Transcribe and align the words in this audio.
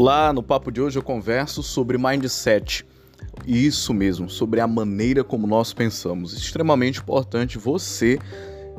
Olá, 0.00 0.32
no 0.32 0.44
papo 0.44 0.70
de 0.70 0.80
hoje 0.80 0.96
eu 0.96 1.02
converso 1.02 1.60
sobre 1.60 1.98
mindset. 1.98 2.86
Isso 3.44 3.92
mesmo, 3.92 4.30
sobre 4.30 4.60
a 4.60 4.66
maneira 4.68 5.24
como 5.24 5.44
nós 5.44 5.72
pensamos. 5.72 6.34
Extremamente 6.34 7.00
importante 7.00 7.58
você 7.58 8.16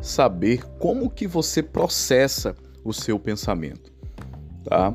saber 0.02 0.64
como 0.80 1.10
que 1.10 1.28
você 1.28 1.62
processa 1.62 2.56
o 2.86 2.94
seu 2.94 3.20
pensamento, 3.20 3.92
tá? 4.64 4.94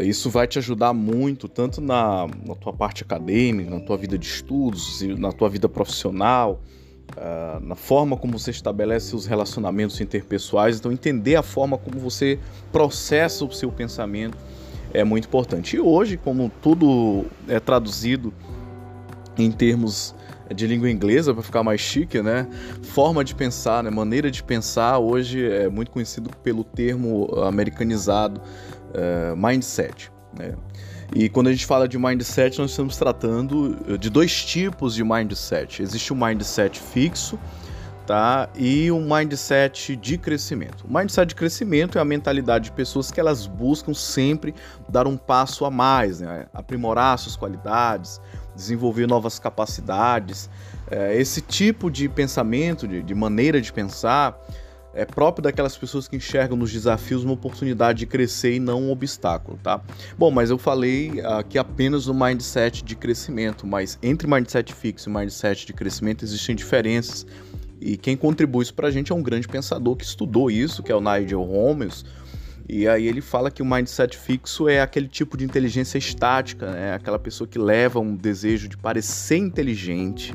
Isso 0.00 0.28
vai 0.28 0.48
te 0.48 0.58
ajudar 0.58 0.92
muito, 0.92 1.46
tanto 1.46 1.80
na, 1.80 2.26
na 2.44 2.56
tua 2.56 2.72
parte 2.72 3.04
acadêmica, 3.04 3.70
na 3.70 3.78
tua 3.78 3.96
vida 3.96 4.18
de 4.18 4.26
estudos, 4.26 5.00
na 5.02 5.30
tua 5.30 5.48
vida 5.48 5.68
profissional, 5.68 6.60
uh, 7.16 7.64
na 7.64 7.76
forma 7.76 8.16
como 8.16 8.36
você 8.36 8.50
estabelece 8.50 9.14
os 9.14 9.24
relacionamentos 9.24 10.00
interpessoais. 10.00 10.80
Então, 10.80 10.90
entender 10.90 11.36
a 11.36 11.44
forma 11.44 11.78
como 11.78 12.00
você 12.00 12.40
processa 12.72 13.44
o 13.44 13.52
seu 13.52 13.70
pensamento 13.70 14.36
é 14.92 15.04
muito 15.04 15.26
importante. 15.26 15.76
E 15.76 15.80
hoje, 15.80 16.16
como 16.16 16.50
tudo 16.62 17.24
é 17.48 17.60
traduzido 17.60 18.32
em 19.38 19.50
termos 19.50 20.14
de 20.54 20.66
língua 20.66 20.90
inglesa 20.90 21.32
para 21.32 21.42
ficar 21.42 21.62
mais 21.62 21.80
chique, 21.80 22.20
né? 22.20 22.48
Forma 22.82 23.24
de 23.24 23.34
pensar, 23.34 23.82
né? 23.82 23.90
Maneira 23.90 24.30
de 24.30 24.42
pensar 24.42 24.98
hoje 24.98 25.44
é 25.44 25.68
muito 25.68 25.90
conhecido 25.90 26.30
pelo 26.42 26.64
termo 26.64 27.26
americanizado 27.44 28.40
uh, 28.40 29.36
mindset, 29.36 30.10
né? 30.36 30.54
E 31.14 31.28
quando 31.28 31.48
a 31.48 31.52
gente 31.52 31.66
fala 31.66 31.88
de 31.88 31.98
mindset, 31.98 32.58
nós 32.60 32.70
estamos 32.70 32.96
tratando 32.96 33.98
de 33.98 34.08
dois 34.08 34.44
tipos 34.44 34.94
de 34.94 35.02
mindset. 35.02 35.82
Existe 35.82 36.12
o 36.12 36.16
mindset 36.16 36.78
fixo, 36.78 37.38
tá? 38.10 38.50
E 38.56 38.90
um 38.90 39.06
mindset 39.08 39.94
de 39.94 40.18
crescimento. 40.18 40.84
O 40.84 40.92
mindset 40.92 41.28
de 41.28 41.36
crescimento 41.36 41.96
é 41.96 42.00
a 42.00 42.04
mentalidade 42.04 42.64
de 42.64 42.72
pessoas 42.72 43.12
que 43.12 43.20
elas 43.20 43.46
buscam 43.46 43.94
sempre 43.94 44.52
dar 44.88 45.06
um 45.06 45.16
passo 45.16 45.64
a 45.64 45.70
mais, 45.70 46.18
né? 46.18 46.46
aprimorar 46.52 47.16
suas 47.20 47.36
qualidades, 47.36 48.20
desenvolver 48.52 49.06
novas 49.06 49.38
capacidades. 49.38 50.50
É, 50.90 51.16
esse 51.16 51.40
tipo 51.40 51.88
de 51.88 52.08
pensamento, 52.08 52.88
de, 52.88 53.00
de 53.00 53.14
maneira 53.14 53.60
de 53.60 53.72
pensar, 53.72 54.36
é 54.92 55.04
próprio 55.04 55.44
daquelas 55.44 55.76
pessoas 55.76 56.08
que 56.08 56.16
enxergam 56.16 56.56
nos 56.56 56.72
desafios 56.72 57.22
uma 57.22 57.34
oportunidade 57.34 58.00
de 58.00 58.06
crescer 58.06 58.56
e 58.56 58.58
não 58.58 58.82
um 58.82 58.90
obstáculo, 58.90 59.56
tá? 59.62 59.80
Bom, 60.18 60.32
mas 60.32 60.50
eu 60.50 60.58
falei 60.58 61.20
aqui 61.24 61.58
apenas 61.58 62.06
do 62.06 62.14
mindset 62.14 62.82
de 62.82 62.96
crescimento, 62.96 63.68
mas 63.68 64.00
entre 64.02 64.26
mindset 64.26 64.74
fixo 64.74 65.08
e 65.08 65.12
mindset 65.12 65.64
de 65.64 65.72
crescimento 65.72 66.24
existem 66.24 66.56
diferenças. 66.56 67.24
E 67.80 67.96
quem 67.96 68.16
contribui 68.16 68.62
isso 68.62 68.74
pra 68.74 68.90
gente 68.90 69.10
é 69.10 69.14
um 69.14 69.22
grande 69.22 69.48
pensador 69.48 69.96
que 69.96 70.04
estudou 70.04 70.50
isso, 70.50 70.82
que 70.82 70.92
é 70.92 70.94
o 70.94 71.00
Nigel 71.00 71.42
Holmes, 71.42 72.04
e 72.72 72.86
aí 72.86 73.08
ele 73.08 73.20
fala 73.20 73.50
que 73.50 73.60
o 73.62 73.66
mindset 73.66 74.16
fixo 74.16 74.68
é 74.68 74.80
aquele 74.80 75.08
tipo 75.08 75.36
de 75.36 75.44
inteligência 75.44 75.98
estática, 75.98 76.70
né? 76.70 76.94
Aquela 76.94 77.18
pessoa 77.18 77.48
que 77.48 77.58
leva 77.58 77.98
um 77.98 78.14
desejo 78.14 78.68
de 78.68 78.76
parecer 78.76 79.38
inteligente, 79.38 80.32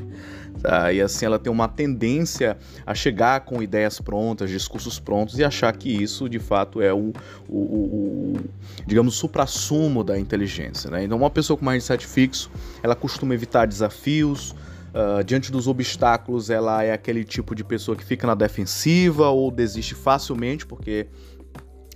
tá? 0.60 0.92
E 0.92 1.00
assim 1.00 1.24
ela 1.24 1.38
tem 1.38 1.50
uma 1.50 1.66
tendência 1.66 2.58
a 2.84 2.94
chegar 2.94 3.40
com 3.40 3.62
ideias 3.62 3.98
prontas, 4.02 4.50
discursos 4.50 5.00
prontos 5.00 5.38
e 5.38 5.44
achar 5.44 5.74
que 5.74 5.88
isso 5.88 6.28
de 6.28 6.38
fato 6.38 6.82
é 6.82 6.92
o, 6.92 7.14
o, 7.48 7.58
o, 7.58 8.34
o 8.34 8.40
digamos, 8.86 9.14
supra-sumo 9.14 10.04
da 10.04 10.18
inteligência, 10.18 10.90
né? 10.90 11.04
Então 11.04 11.16
uma 11.16 11.30
pessoa 11.30 11.56
com 11.56 11.64
mindset 11.64 12.06
fixo, 12.06 12.50
ela 12.82 12.94
costuma 12.94 13.32
evitar 13.32 13.66
desafios, 13.66 14.54
Uh, 14.96 15.22
diante 15.22 15.52
dos 15.52 15.68
obstáculos, 15.68 16.48
ela 16.48 16.82
é 16.82 16.90
aquele 16.90 17.22
tipo 17.22 17.54
de 17.54 17.62
pessoa 17.62 17.94
que 17.94 18.02
fica 18.02 18.26
na 18.26 18.34
defensiva 18.34 19.28
ou 19.28 19.50
desiste 19.50 19.94
facilmente, 19.94 20.64
porque 20.64 21.06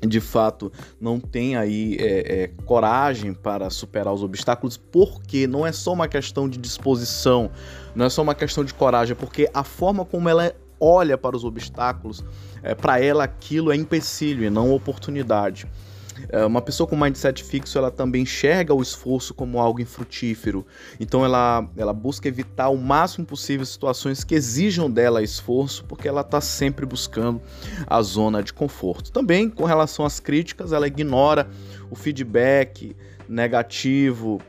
de 0.07 0.20
fato 0.20 0.70
não 1.01 1.19
tem 1.19 1.57
aí 1.57 1.97
é, 1.98 2.42
é, 2.42 2.51
coragem 2.67 3.33
para 3.33 3.70
superar 3.70 4.12
os 4.12 4.23
obstáculos, 4.23 4.77
porque 4.77 5.47
não 5.47 5.67
é 5.67 5.73
só 5.73 5.95
uma 5.95 6.08
questão 6.08 6.47
de 6.47 6.58
disposição, 6.58 7.51
não 7.95 8.05
é 8.05 8.11
só 8.11 8.20
uma 8.20 8.35
questão 8.35 8.63
de 8.63 8.74
coragem, 8.74 9.17
porque 9.17 9.48
a 9.55 9.64
forma 9.64 10.05
como 10.05 10.29
ela 10.29 10.55
olha 10.79 11.17
para 11.17 11.35
os 11.35 11.42
obstáculos, 11.42 12.23
é, 12.63 12.74
para 12.74 13.03
ela 13.03 13.24
aquilo 13.24 13.73
é 13.73 13.77
empecilho 13.77 14.45
e 14.45 14.51
não 14.51 14.74
oportunidade. 14.74 15.67
É, 16.29 16.45
uma 16.45 16.61
pessoa 16.61 16.86
com 16.86 16.97
mindset 16.97 17.42
fixo, 17.42 17.79
ela 17.79 17.91
também 17.91 18.23
enxerga 18.23 18.75
o 18.75 18.83
esforço 18.83 19.33
como 19.35 19.58
algo 19.58 19.81
infrutífero. 19.81 20.67
Então 20.98 21.25
ela, 21.25 21.69
ela 21.77 21.92
busca 21.92 22.29
evitar 22.29 22.69
o 22.69 22.77
máximo 22.77 23.27
possível 23.27 23.64
situações 23.64 24.25
que 24.25 24.35
exijam 24.35 24.91
dela 24.91 25.23
esforço, 25.23 25.85
porque 25.85 26.09
ela 26.09 26.20
está 26.20 26.41
sempre 26.41 26.85
buscando 26.85 27.41
a 27.86 28.03
zona 28.03 28.42
de 28.42 28.53
conforto. 28.53 29.11
Também 29.11 29.48
com 29.48 29.64
relação 29.64 30.05
às 30.05 30.20
críticas, 30.20 30.73
ela 30.73 30.86
ignora 30.86 31.48
o 31.91 31.95
feedback 31.95 32.97
negativo, 33.29 34.41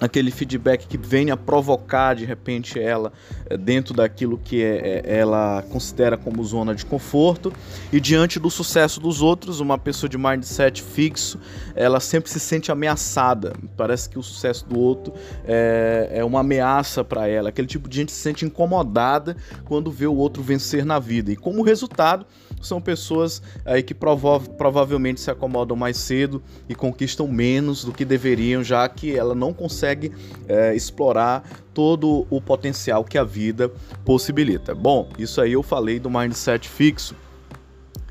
aquele 0.00 0.30
feedback 0.32 0.86
que 0.86 0.98
venha 0.98 1.36
provocar 1.36 2.14
de 2.14 2.24
repente 2.24 2.78
ela 2.78 3.12
dentro 3.56 3.94
daquilo 3.94 4.38
que 4.38 4.62
é, 4.62 5.02
é, 5.04 5.18
ela 5.18 5.62
considera 5.70 6.16
como 6.16 6.42
zona 6.44 6.74
de 6.74 6.84
conforto 6.84 7.52
e 7.92 8.00
diante 8.00 8.38
do 8.38 8.50
sucesso 8.50 9.00
dos 9.00 9.22
outros, 9.22 9.60
uma 9.60 9.78
pessoa 9.78 10.08
de 10.08 10.18
mindset 10.18 10.82
fixo, 10.82 11.38
ela 11.74 12.00
sempre 12.00 12.30
se 12.30 12.40
sente 12.40 12.70
ameaçada. 12.70 13.52
Parece 13.76 14.08
que 14.08 14.18
o 14.18 14.22
sucesso 14.22 14.66
do 14.66 14.78
outro 14.78 15.12
é, 15.44 16.10
é 16.12 16.24
uma 16.24 16.40
ameaça 16.40 17.04
para 17.04 17.28
ela. 17.28 17.48
Aquele 17.48 17.68
tipo 17.68 17.88
de 17.88 17.96
gente 17.96 18.12
se 18.12 18.18
sente 18.20 18.44
incomodada 18.44 19.36
quando 19.64 19.90
vê 19.90 20.06
o 20.06 20.14
outro 20.14 20.42
vencer 20.42 20.84
na 20.84 20.98
vida 20.98 21.32
e 21.32 21.36
como 21.36 21.62
resultado 21.62 22.26
são 22.62 22.80
pessoas 22.80 23.42
aí 23.64 23.82
que 23.82 23.92
prova 23.92 24.40
provavelmente 24.40 25.20
se 25.20 25.30
acomodam 25.30 25.76
mais 25.76 25.96
cedo 25.96 26.42
e 26.68 26.74
conquistam 26.74 27.26
menos 27.26 27.84
do 27.84 27.92
que 27.92 28.04
deveriam, 28.04 28.62
já 28.62 28.88
que 28.88 29.16
ela 29.16 29.34
não 29.34 29.52
consegue 29.52 30.12
é, 30.48 30.74
explorar 30.74 31.42
todo 31.74 32.26
o 32.30 32.40
potencial 32.40 33.04
que 33.04 33.18
a 33.18 33.24
vida 33.24 33.70
possibilita. 34.04 34.74
Bom, 34.74 35.08
isso 35.18 35.40
aí 35.40 35.52
eu 35.52 35.62
falei 35.62 35.98
do 35.98 36.10
mindset 36.10 36.68
fixo. 36.68 37.14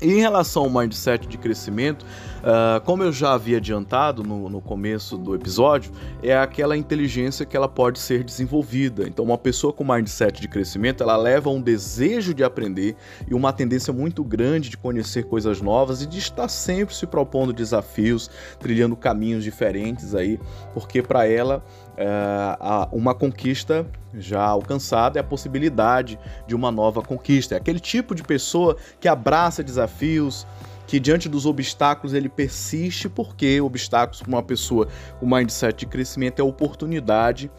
Em 0.00 0.18
relação 0.18 0.64
ao 0.64 0.70
mindset 0.70 1.26
de 1.28 1.38
crescimento, 1.38 2.04
uh, 2.42 2.80
como 2.84 3.02
eu 3.02 3.12
já 3.12 3.32
havia 3.32 3.56
adiantado 3.56 4.22
no, 4.22 4.48
no, 4.48 4.60
começo 4.60 5.16
do 5.16 5.34
episódio, 5.34 5.92
é 6.22 6.36
aquela 6.36 6.76
inteligência 6.76 7.46
que 7.46 7.56
ela 7.56 7.68
pode 7.68 7.98
ser 7.98 8.24
desenvolvida. 8.24 9.06
Então, 9.08 9.24
uma 9.24 9.38
pessoa 9.38 9.72
com 9.72 9.84
mindset 9.84 10.40
de 10.40 10.48
crescimento, 10.48 11.02
ela 11.02 11.16
leva 11.16 11.50
um 11.50 11.60
desejo 11.60 12.34
de 12.34 12.44
aprender 12.44 12.96
e 13.28 13.34
uma 13.34 13.52
tendência 13.52 13.92
muito 13.92 14.22
grande 14.24 14.68
de 14.68 14.76
conhecer 14.76 15.24
coisas 15.24 15.60
novas 15.60 16.02
e 16.02 16.06
de 16.06 16.18
estar 16.18 16.48
sempre 16.48 16.94
se 16.94 17.06
propondo 17.06 17.52
desafios, 17.52 18.30
trilhando 18.58 18.96
caminhos 18.96 19.44
diferentes 19.44 20.14
aí, 20.14 20.38
porque 20.74 21.02
para 21.02 21.26
ela 21.26 21.64
uh, 21.92 22.96
uma 22.96 23.14
conquista 23.14 23.86
já 24.14 24.42
alcançada 24.42 25.18
é 25.18 25.20
a 25.20 25.24
possibilidade 25.24 26.18
de 26.46 26.54
uma 26.54 26.70
nova 26.70 27.02
conquista. 27.02 27.54
É 27.54 27.58
aquele 27.58 27.80
tipo 27.80 28.14
de 28.14 28.22
pessoa 28.22 28.76
que 29.00 29.08
abraça 29.08 29.62
desafios, 29.62 30.46
que 30.92 31.00
diante 31.00 31.26
dos 31.26 31.46
obstáculos 31.46 32.12
ele 32.12 32.28
persiste, 32.28 33.08
porque 33.08 33.58
obstáculos 33.62 34.20
para 34.20 34.28
uma 34.28 34.42
pessoa 34.42 34.88
com 35.18 35.26
mindset 35.26 35.74
de 35.74 35.86
crescimento 35.86 36.38
é 36.38 36.42
oportunidade 36.42 37.50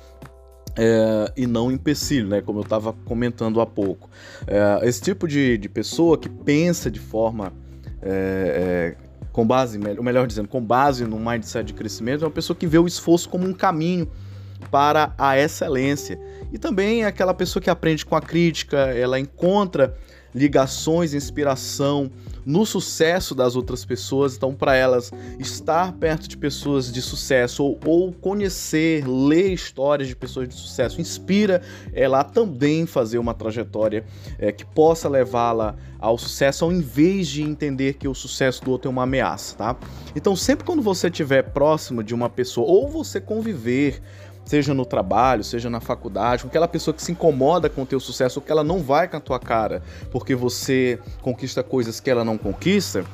é, 0.78 1.34
e 1.36 1.48
não 1.48 1.72
empecilho, 1.72 2.28
né? 2.28 2.42
Como 2.42 2.60
eu 2.60 2.64
estava 2.64 2.94
comentando 2.94 3.60
há 3.60 3.66
pouco. 3.66 4.08
É, 4.46 4.88
esse 4.88 5.02
tipo 5.02 5.28
de, 5.28 5.58
de 5.58 5.68
pessoa 5.68 6.16
que 6.16 6.30
pensa 6.30 6.92
de 6.92 7.00
forma 7.00 7.52
é, 8.04 8.96
com 9.32 9.48
base, 9.48 9.80
ou 9.98 10.04
melhor 10.04 10.28
dizendo, 10.28 10.48
com 10.48 10.64
base 10.64 11.04
no 11.04 11.18
mindset 11.18 11.66
de 11.66 11.74
crescimento, 11.74 12.24
é 12.24 12.28
uma 12.28 12.34
pessoa 12.34 12.56
que 12.56 12.68
vê 12.68 12.78
o 12.78 12.86
esforço 12.86 13.28
como 13.28 13.48
um 13.48 13.54
caminho 13.54 14.08
para 14.70 15.12
a 15.18 15.36
excelência. 15.40 16.20
E 16.52 16.60
também 16.60 17.02
é 17.02 17.08
aquela 17.08 17.34
pessoa 17.34 17.64
que 17.64 17.72
aprende 17.72 18.06
com 18.06 18.16
a 18.16 18.22
crítica, 18.22 18.78
ela 18.78 19.20
encontra 19.20 19.98
ligações, 20.36 21.16
inspiração 21.16 22.12
no 22.46 22.66
sucesso 22.66 23.34
das 23.34 23.56
outras 23.56 23.86
pessoas. 23.86 24.36
Então, 24.36 24.54
para 24.54 24.76
elas, 24.76 25.12
estar 25.40 25.94
perto 25.94 26.28
de 26.28 26.38
pessoas 26.38 26.92
de 26.92 27.02
sucesso 27.02 27.64
ou, 27.64 27.80
ou, 27.86 28.14
conhecer, 28.14 29.08
ler 29.08 29.54
histórias 29.54 30.08
de 30.08 30.16
pessoas 30.16 30.48
de 30.48 30.56
sucesso 30.56 31.00
inspira 31.00 31.62
ela 31.94 32.20
a 32.20 32.24
também 32.24 32.86
fazer 32.86 33.18
uma 33.18 33.34
trajetória 33.34 34.06
é, 34.38 34.52
que 34.52 34.66
possa 34.66 35.10
levá-la 35.10 35.76
ao 36.00 36.18
sucesso, 36.18 36.66
ao 36.66 36.72
invés 36.72 37.28
de 37.30 37.42
entender 37.42 37.94
que 37.94 38.08
o 38.08 38.14
sucesso 38.14 38.64
do 38.64 38.72
outro 38.72 38.90
é 38.90 38.92
uma 38.92 39.04
ameaça, 39.04 39.56
tá? 39.56 39.78
Então, 40.14 40.36
sempre 40.36 40.66
quando 40.66 40.82
você 40.82 41.08
estiver 41.08 41.44
próximo 41.44 42.04
de 42.04 42.14
uma 42.14 42.30
pessoa 42.30 42.68
ou 42.68 42.90
você 42.90 43.22
conviver 43.22 44.02
seja 44.46 44.74
no 44.74 44.86
trabalho, 44.86 45.44
seja 45.44 45.70
na 45.70 45.80
faculdade, 45.80 46.44
com 46.44 46.50
aquela 46.50 46.68
pessoa 46.68 46.94
que 46.94 47.02
se 47.02 47.12
incomoda 47.12 47.70
com 47.70 47.84
o 47.84 47.86
teu 47.86 48.00
sucesso, 48.00 48.42
que 48.42 48.52
ela 48.52 48.64
não 48.64 48.80
vai 48.80 49.08
com 49.08 49.18
a 49.18 49.20
tua 49.20 49.40
cara, 49.40 49.82
porque 50.12 50.36
você 50.36 51.00
conquista 51.22 51.64
coisas 51.64 52.00
que 52.00 52.10
ela 52.10 52.24
não 52.24 52.38
conquista, 52.38 53.06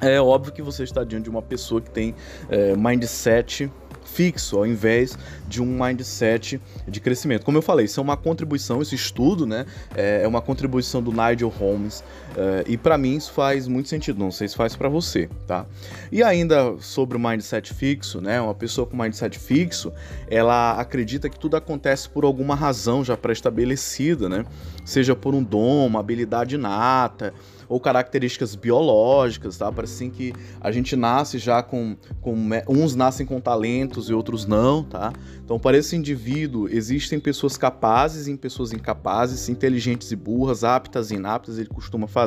é 0.00 0.20
óbvio 0.20 0.52
que 0.52 0.62
você 0.62 0.82
está 0.82 1.04
diante 1.04 1.24
de 1.24 1.30
uma 1.30 1.42
pessoa 1.42 1.80
que 1.80 1.90
tem 1.90 2.14
é, 2.50 2.74
mindset 2.76 3.70
fixo, 4.04 4.58
ao 4.58 4.66
invés 4.66 5.16
de 5.48 5.62
um 5.62 5.82
mindset 5.82 6.60
de 6.86 7.00
crescimento. 7.00 7.44
Como 7.44 7.56
eu 7.56 7.62
falei, 7.62 7.86
isso 7.86 8.00
é 8.00 8.02
uma 8.02 8.16
contribuição, 8.16 8.82
esse 8.82 8.94
estudo, 8.94 9.46
né? 9.46 9.64
É, 9.94 10.22
é 10.24 10.28
uma 10.28 10.42
contribuição 10.42 11.02
do 11.02 11.12
Nigel 11.12 11.48
Holmes 11.48 12.02
é, 12.36 12.64
e 12.66 12.76
para 12.76 12.96
mim 12.96 13.16
isso 13.16 13.32
faz 13.32 13.68
muito 13.68 13.88
sentido. 13.88 14.18
Não 14.18 14.30
sei 14.30 14.48
se 14.48 14.56
faz 14.56 14.74
para 14.74 14.88
você, 14.88 15.28
tá? 15.46 15.66
E 16.10 16.22
ainda 16.22 16.76
sobre 16.80 17.16
o 17.16 17.20
mindset 17.20 17.72
fixo, 17.74 18.20
né? 18.20 18.40
Uma 18.40 18.54
pessoa 18.54 18.86
com 18.86 18.96
mindset 18.96 19.38
fixo, 19.38 19.92
ela 20.28 20.72
acredita 20.72 21.28
que 21.28 21.38
tudo 21.38 21.56
acontece 21.56 22.08
por 22.08 22.24
alguma 22.24 22.54
razão 22.54 23.04
já 23.04 23.16
pré-estabelecida, 23.16 24.28
né? 24.28 24.44
Seja 24.84 25.14
por 25.14 25.34
um 25.34 25.42
dom, 25.42 25.86
uma 25.86 26.00
habilidade 26.00 26.54
inata 26.54 27.32
ou 27.68 27.80
características 27.80 28.54
biológicas, 28.54 29.56
tá? 29.56 29.70
Parece 29.72 29.94
assim 29.94 30.10
que 30.10 30.34
a 30.60 30.70
gente 30.70 30.94
nasce 30.94 31.38
já 31.38 31.62
com, 31.62 31.96
com 32.20 32.34
uns 32.68 32.94
nascem 32.94 33.24
com 33.24 33.40
talentos 33.40 34.10
e 34.10 34.12
outros 34.12 34.44
não, 34.44 34.82
tá? 34.82 35.12
Então 35.42 35.58
para 35.58 35.78
esse 35.78 35.96
indivíduo 35.96 36.68
existem 36.68 37.18
pessoas 37.18 37.56
capazes 37.56 38.26
e 38.26 38.36
pessoas 38.36 38.72
incapazes, 38.72 39.48
inteligentes 39.48 40.10
e 40.12 40.16
burras, 40.16 40.64
aptas 40.64 41.10
e 41.10 41.14
inaptas. 41.14 41.58
Ele 41.58 41.68
costuma 41.68 42.06
fazer 42.06 42.21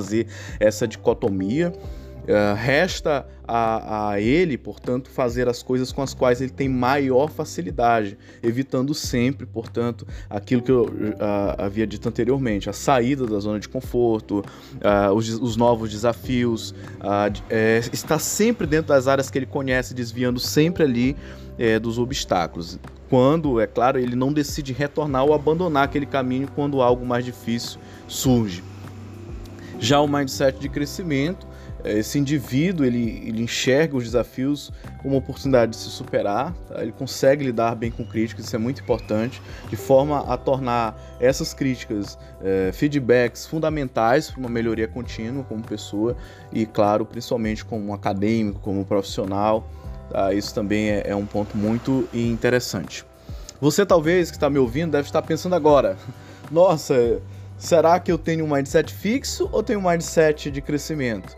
essa 0.60 0.88
dicotomia. 0.88 1.74
Uh, 2.26 2.56
resta 2.56 3.24
a, 3.48 4.10
a, 4.10 4.20
ele, 4.20 4.58
portanto, 4.58 5.12
fazer 5.12 5.48
as 5.48 5.62
coisas 5.62 5.92
com 5.92 6.02
as 6.02 6.12
quais 6.12 6.42
ele 6.42 6.50
tem 6.50 6.68
maior 6.68 7.30
facilidade, 7.30 8.18
evitando 8.42 8.96
sempre, 8.96 9.46
portanto, 9.46 10.08
aquilo 10.28 10.64
que 10.64 10.72
eu 10.72 10.86
uh, 10.86 11.56
havia 11.56 11.86
dito 11.86 12.10
anteriormente, 12.10 12.68
a 12.68 12.74
saída 12.74 13.28
da 13.28 13.38
zona 13.38 13.60
de 13.60 13.70
conforto, 13.70 14.40
uh, 14.40 15.14
os, 15.14 15.30
os, 15.40 15.56
novos 15.56 15.92
desafios, 15.92 16.74
está 17.94 18.18
sempre 18.18 18.66
dentro 18.66 18.88
das 18.88 19.08
áreas 19.08 19.30
que 19.30 19.38
ele 19.38 19.46
conhece, 19.46 19.94
desviando 19.94 20.40
sempre 20.40 20.84
ali 20.84 21.16
dos 21.82 21.98
obstáculos. 21.98 22.78
Quando, 23.10 23.62
é 23.62 23.68
claro, 23.68 23.98
ele 23.98 24.16
não 24.16 24.34
decide 24.34 24.74
retornar 24.74 25.24
ou 25.24 25.34
abandonar 25.34 25.86
aquele 25.86 26.06
caminho 26.06 26.50
quando 26.54 26.82
algo 26.82 27.06
mais 27.06 27.24
difícil 27.24 27.80
surge. 28.08 28.62
Já 29.80 30.00
o 30.00 30.08
mindset 30.08 30.60
de 30.60 30.70
crescimento 30.70 31.48
esse 31.86 32.18
indivíduo 32.18 32.86
ele, 32.86 33.24
ele 33.28 33.44
enxerga 33.44 33.96
os 33.96 34.04
desafios 34.04 34.72
como 35.02 35.14
uma 35.14 35.20
oportunidade 35.20 35.72
de 35.72 35.78
se 35.78 35.90
superar, 35.90 36.54
tá? 36.68 36.82
ele 36.82 36.92
consegue 36.92 37.46
lidar 37.46 37.76
bem 37.76 37.92
com 37.92 38.04
críticas, 38.06 38.46
isso 38.46 38.56
é 38.56 38.60
muito 38.60 38.82
importante, 38.82 39.42
de 39.70 39.76
forma 39.76 40.22
a 40.22 40.36
tornar 40.36 41.00
essas 41.20 41.54
críticas 41.54 42.18
é, 42.44 42.72
feedbacks 42.74 43.46
fundamentais 43.46 44.32
para 44.32 44.40
uma 44.40 44.50
melhoria 44.50 44.88
contínua 44.88 45.44
como 45.44 45.62
pessoa 45.62 46.16
e, 46.52 46.66
claro, 46.66 47.06
principalmente 47.06 47.64
como 47.64 47.94
acadêmico, 47.94 48.60
como 48.60 48.84
profissional. 48.84 49.68
Tá? 50.10 50.34
Isso 50.34 50.54
também 50.54 50.90
é, 50.90 51.04
é 51.06 51.16
um 51.16 51.26
ponto 51.26 51.56
muito 51.56 52.08
interessante. 52.14 53.06
Você, 53.62 53.86
talvez, 53.86 54.30
que 54.30 54.38
está 54.38 54.50
me 54.50 54.58
ouvindo, 54.58 54.92
deve 54.92 55.08
estar 55.08 55.22
pensando 55.22 55.56
agora: 55.56 55.98
nossa, 56.52 57.22
será 57.58 58.00
que 58.00 58.12
eu 58.12 58.18
tenho 58.18 58.46
um 58.46 58.54
mindset 58.54 58.94
fixo 58.94 59.50
ou 59.52 59.64
tenho 59.64 59.80
um 59.80 59.90
mindset 59.90 60.52
de 60.52 60.62
crescimento? 60.62 61.36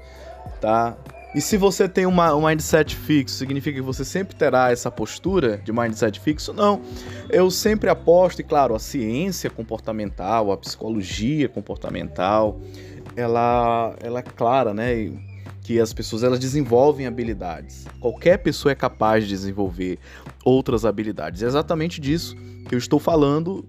tá? 0.59 0.97
E 1.35 1.41
se 1.41 1.57
você 1.57 1.87
tem 1.87 2.05
uma, 2.05 2.33
um 2.33 2.47
mindset 2.47 2.95
fixo, 2.95 3.35
significa 3.35 3.77
que 3.77 3.85
você 3.85 4.03
sempre 4.03 4.35
terá 4.35 4.71
essa 4.71 4.89
postura 4.89 5.57
de 5.57 5.71
mindset 5.71 6.19
fixo? 6.19 6.53
Não. 6.53 6.81
Eu 7.29 7.51
sempre 7.51 7.89
aposto, 7.89 8.39
e 8.39 8.43
claro, 8.43 8.73
a 8.73 8.79
ciência 8.79 9.49
comportamental, 9.49 10.51
a 10.51 10.57
psicologia 10.57 11.47
comportamental, 11.47 12.59
ela, 13.15 13.95
ela 14.01 14.19
é 14.19 14.23
clara, 14.23 14.73
né? 14.73 15.11
Que 15.61 15.79
as 15.79 15.93
pessoas 15.93 16.23
elas 16.23 16.39
desenvolvem 16.39 17.05
habilidades. 17.05 17.85
Qualquer 17.99 18.37
pessoa 18.37 18.71
é 18.71 18.75
capaz 18.75 19.25
de 19.25 19.29
desenvolver 19.29 19.99
outras 20.43 20.85
habilidades. 20.85 21.43
É 21.43 21.45
exatamente 21.45 21.99
disso 21.99 22.35
que 22.67 22.73
eu 22.73 22.79
estou 22.79 22.99
falando 22.99 23.65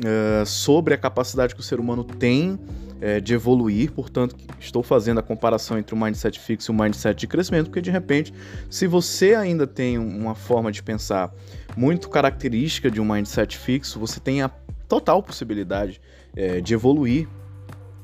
uh, 0.00 0.46
sobre 0.46 0.94
a 0.94 0.98
capacidade 0.98 1.54
que 1.54 1.60
o 1.60 1.64
ser 1.64 1.80
humano 1.80 2.04
tem 2.04 2.58
é, 3.00 3.18
de 3.18 3.32
evoluir, 3.32 3.90
portanto, 3.92 4.36
estou 4.58 4.82
fazendo 4.82 5.18
a 5.20 5.22
comparação 5.22 5.78
entre 5.78 5.94
o 5.94 5.98
mindset 5.98 6.38
fixo 6.38 6.70
e 6.70 6.74
o 6.74 6.78
mindset 6.78 7.18
de 7.18 7.26
crescimento, 7.26 7.66
porque 7.66 7.80
de 7.80 7.90
repente, 7.90 8.32
se 8.68 8.86
você 8.86 9.34
ainda 9.34 9.66
tem 9.66 9.96
uma 9.98 10.34
forma 10.34 10.70
de 10.70 10.82
pensar 10.82 11.32
muito 11.76 12.08
característica 12.08 12.90
de 12.90 13.00
um 13.00 13.04
mindset 13.04 13.56
fixo, 13.56 13.98
você 13.98 14.20
tem 14.20 14.42
a 14.42 14.50
total 14.86 15.22
possibilidade 15.22 16.00
é, 16.36 16.60
de 16.60 16.74
evoluir 16.74 17.26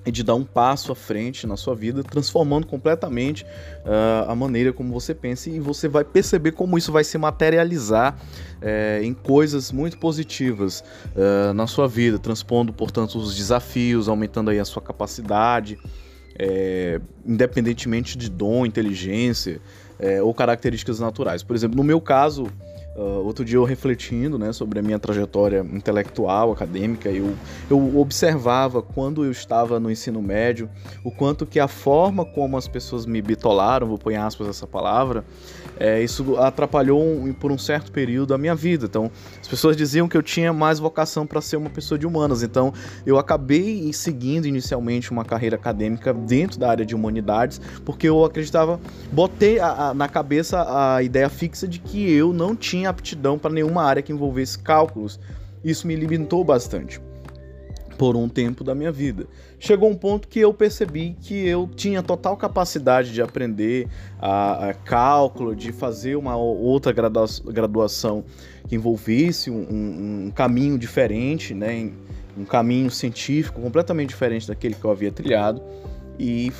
e 0.06 0.12
de 0.12 0.22
dar 0.22 0.36
um 0.36 0.44
passo 0.44 0.92
à 0.92 0.94
frente 0.94 1.46
na 1.46 1.56
sua 1.56 1.74
vida, 1.74 2.02
transformando 2.02 2.66
completamente 2.66 3.44
uh, 3.44 4.30
a 4.30 4.34
maneira 4.34 4.72
como 4.72 4.92
você 4.92 5.14
pensa 5.14 5.50
e 5.50 5.58
você 5.58 5.88
vai 5.88 6.04
perceber 6.04 6.52
como 6.52 6.78
isso 6.78 6.92
vai 6.92 7.02
se 7.02 7.18
materializar 7.18 8.16
uh, 8.16 9.02
em 9.02 9.12
coisas 9.12 9.72
muito 9.72 9.98
positivas 9.98 10.84
uh, 11.16 11.52
na 11.52 11.66
sua 11.66 11.88
vida, 11.88 12.18
transpondo, 12.18 12.72
portanto, 12.72 13.18
os 13.18 13.36
desafios, 13.36 14.08
aumentando 14.08 14.50
aí 14.50 14.60
a 14.60 14.64
sua 14.64 14.80
capacidade, 14.80 15.76
eh, 16.38 17.00
independentemente 17.24 18.18
de 18.18 18.28
dom, 18.28 18.66
inteligência 18.66 19.60
eh, 19.98 20.20
ou 20.20 20.34
características 20.34 21.00
naturais. 21.00 21.42
Por 21.42 21.56
exemplo, 21.56 21.76
no 21.76 21.82
meu 21.82 22.00
caso, 22.00 22.46
Uh, 22.96 23.22
outro 23.26 23.44
dia 23.44 23.58
eu 23.58 23.64
refletindo 23.64 24.38
né, 24.38 24.54
sobre 24.54 24.78
a 24.78 24.82
minha 24.82 24.98
trajetória 24.98 25.60
intelectual, 25.70 26.50
acadêmica, 26.50 27.10
eu, 27.10 27.34
eu 27.68 27.98
observava 27.98 28.80
quando 28.80 29.22
eu 29.22 29.30
estava 29.30 29.78
no 29.78 29.90
ensino 29.90 30.22
médio 30.22 30.70
o 31.04 31.10
quanto 31.10 31.44
que 31.44 31.60
a 31.60 31.68
forma 31.68 32.24
como 32.24 32.56
as 32.56 32.66
pessoas 32.66 33.04
me 33.04 33.20
bitolaram, 33.20 33.86
vou 33.86 33.98
pôr 33.98 34.12
em 34.12 34.16
aspas 34.16 34.48
essa 34.48 34.66
palavra, 34.66 35.26
é, 35.78 36.02
isso 36.02 36.36
atrapalhou 36.38 37.02
um, 37.02 37.32
por 37.32 37.50
um 37.52 37.58
certo 37.58 37.90
período 37.92 38.32
a 38.32 38.38
minha 38.38 38.54
vida. 38.54 38.86
Então, 38.86 39.10
as 39.40 39.48
pessoas 39.48 39.76
diziam 39.76 40.08
que 40.08 40.16
eu 40.16 40.22
tinha 40.22 40.52
mais 40.52 40.78
vocação 40.78 41.26
para 41.26 41.40
ser 41.40 41.56
uma 41.56 41.70
pessoa 41.70 41.98
de 41.98 42.06
humanas. 42.06 42.42
Então, 42.42 42.72
eu 43.04 43.18
acabei 43.18 43.92
seguindo 43.92 44.46
inicialmente 44.46 45.10
uma 45.10 45.24
carreira 45.24 45.56
acadêmica 45.56 46.14
dentro 46.14 46.58
da 46.58 46.70
área 46.70 46.86
de 46.86 46.94
humanidades, 46.94 47.60
porque 47.84 48.08
eu 48.08 48.24
acreditava, 48.24 48.80
botei 49.12 49.58
a, 49.58 49.88
a, 49.88 49.94
na 49.94 50.08
cabeça 50.08 50.64
a 50.68 51.02
ideia 51.02 51.28
fixa 51.28 51.66
de 51.66 51.78
que 51.78 52.10
eu 52.10 52.32
não 52.32 52.54
tinha 52.54 52.76
tinha 52.76 52.90
aptidão 52.90 53.38
para 53.38 53.52
nenhuma 53.52 53.82
área 53.82 54.02
que 54.02 54.12
envolvesse 54.12 54.58
cálculos. 54.58 55.18
Isso 55.64 55.86
me 55.86 55.96
limitou 55.96 56.44
bastante 56.44 57.00
por 57.96 58.16
um 58.16 58.28
tempo 58.28 58.62
da 58.62 58.74
minha 58.74 58.92
vida. 58.92 59.26
Chegou 59.58 59.90
um 59.90 59.94
ponto 59.94 60.28
que 60.28 60.38
eu 60.38 60.52
percebi 60.52 61.16
que 61.20 61.34
eu 61.46 61.68
tinha 61.74 62.02
total 62.02 62.36
capacidade 62.36 63.12
de 63.12 63.22
aprender 63.22 63.88
a, 64.18 64.70
a 64.70 64.74
cálculo, 64.74 65.54
de 65.56 65.72
fazer 65.72 66.16
uma 66.16 66.36
outra 66.36 66.92
graduação 66.92 68.24
que 68.68 68.74
envolvesse 68.74 69.50
um, 69.50 69.66
um, 69.70 70.26
um 70.26 70.30
caminho 70.30 70.78
diferente, 70.78 71.54
né, 71.54 71.90
um 72.36 72.44
caminho 72.44 72.90
científico 72.90 73.60
completamente 73.60 74.10
diferente 74.10 74.46
daquele 74.46 74.74
que 74.74 74.84
eu 74.84 74.90
havia 74.90 75.10
trilhado. 75.10 75.62
E 76.18 76.50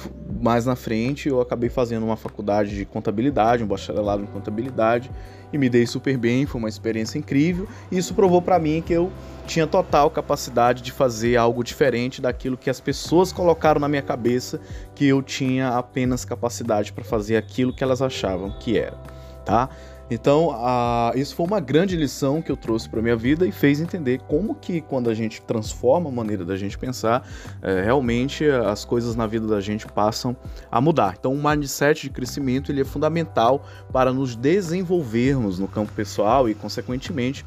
mais 0.41 0.67
na 0.67 0.77
frente 0.77 1.29
eu 1.29 1.41
acabei 1.41 1.71
fazendo 1.71 2.05
uma 2.05 2.17
faculdade 2.17 2.77
de 2.77 2.85
contabilidade, 2.85 3.65
um 3.65 3.67
bacharelado 3.67 4.23
em 4.23 4.27
contabilidade, 4.27 5.11
e 5.53 5.59
me 5.59 5.69
dei 5.69 5.87
super 5.87 6.17
bem, 6.17 6.47
foi 6.47 6.59
uma 6.59 6.69
experiência 6.69 7.19
incrível. 7.19 7.69
E 7.91 7.99
isso 7.99 8.15
provou 8.15 8.43
para 8.43 8.59
mim 8.59 8.83
que 8.85 8.93
eu 8.93 9.11
tinha 9.47 9.67
total 9.67 10.11
capacidade 10.11 10.83
de 10.83 10.91
fazer 10.91 11.37
algo 11.37 11.63
diferente 11.63 12.21
daquilo 12.21 12.57
que 12.57 12.69
as 12.69 12.81
pessoas 12.81 13.33
colocaram 13.33 13.81
na 13.81 13.89
minha 13.89 14.03
cabeça 14.03 14.61
que 14.95 15.07
eu 15.07 15.23
tinha 15.23 15.69
apenas 15.69 16.25
capacidade 16.25 16.93
para 16.93 17.05
fazer 17.05 17.37
aquilo 17.37 17.73
que 17.73 17.85
elas 17.85 18.03
achavam 18.03 18.51
que 18.59 18.77
era, 18.77 18.97
tá? 19.45 19.69
Então, 20.09 20.53
a, 20.53 21.13
isso 21.17 21.35
foi 21.35 21.47
uma 21.47 21.59
grande 21.59 21.97
lição 21.97 22.41
que 22.41 22.51
eu 22.51 22.57
trouxe 22.57 22.89
para 22.89 23.03
minha 23.03 23.17
vida 23.17 23.47
e 23.47 23.51
fez 23.51 23.81
entender 23.81 24.21
como 24.29 24.55
que 24.55 24.81
quando 24.81 25.11
a 25.11 25.15
gente 25.15 25.43
transforma 25.43 26.09
a 26.09 26.13
maneira 26.13 26.45
da 26.45 26.57
gente 26.57 26.79
pensar, 26.79 27.29
é, 27.61 27.83
realmente 27.83 28.45
as 28.49 28.85
coisas 28.85 29.17
na 29.17 29.27
vida 29.27 29.47
da 29.49 29.61
gente 29.61 29.87
passam 29.87 30.37
a 30.71 30.81
mudar. 30.81 31.17
Então, 31.19 31.33
o 31.33 31.43
mindset 31.43 32.03
de 32.03 32.11
crescimento 32.11 32.71
ele 32.71 32.83
é 32.83 32.85
fundamental 32.85 33.65
para 33.93 34.13
nos 34.13 34.37
desenvolvermos 34.37 35.59
no 35.59 35.67
campo 35.67 35.93
pessoal 35.93 36.49
e, 36.49 36.55
consequentemente, 36.55 37.45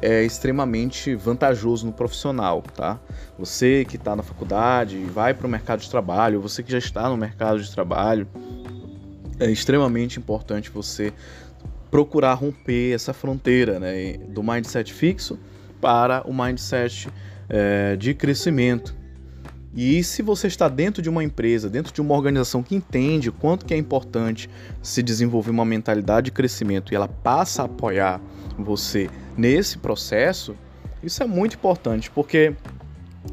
é 0.00 0.22
extremamente 0.22 1.14
vantajoso 1.14 1.86
no 1.86 1.92
profissional, 1.92 2.62
tá? 2.62 3.00
Você 3.38 3.84
que 3.84 3.96
está 3.96 4.14
na 4.14 4.22
faculdade, 4.22 4.98
vai 5.06 5.34
para 5.34 5.46
o 5.46 5.50
mercado 5.50 5.80
de 5.80 5.90
trabalho, 5.90 6.40
você 6.40 6.62
que 6.62 6.70
já 6.70 6.78
está 6.78 7.08
no 7.08 7.16
mercado 7.16 7.60
de 7.60 7.70
trabalho, 7.72 8.28
é 9.40 9.50
extremamente 9.50 10.18
importante 10.18 10.70
você 10.70 11.12
procurar 11.96 12.34
romper 12.34 12.92
essa 12.92 13.14
fronteira 13.14 13.80
né, 13.80 14.18
do 14.28 14.42
mindset 14.42 14.92
fixo 14.92 15.38
para 15.80 16.22
o 16.28 16.34
mindset 16.34 17.08
é, 17.48 17.96
de 17.96 18.12
crescimento. 18.12 18.94
E 19.74 20.04
se 20.04 20.20
você 20.20 20.46
está 20.46 20.68
dentro 20.68 21.00
de 21.00 21.08
uma 21.08 21.24
empresa, 21.24 21.70
dentro 21.70 21.94
de 21.94 22.02
uma 22.02 22.14
organização 22.14 22.62
que 22.62 22.74
entende 22.74 23.30
quanto 23.30 23.64
que 23.64 23.72
é 23.72 23.78
importante 23.78 24.50
se 24.82 25.02
desenvolver 25.02 25.50
uma 25.50 25.64
mentalidade 25.64 26.26
de 26.26 26.32
crescimento 26.32 26.92
e 26.92 26.96
ela 26.96 27.08
passa 27.08 27.62
a 27.62 27.64
apoiar 27.64 28.20
você 28.58 29.08
nesse 29.34 29.78
processo, 29.78 30.54
isso 31.02 31.22
é 31.22 31.26
muito 31.26 31.54
importante, 31.54 32.10
porque 32.10 32.54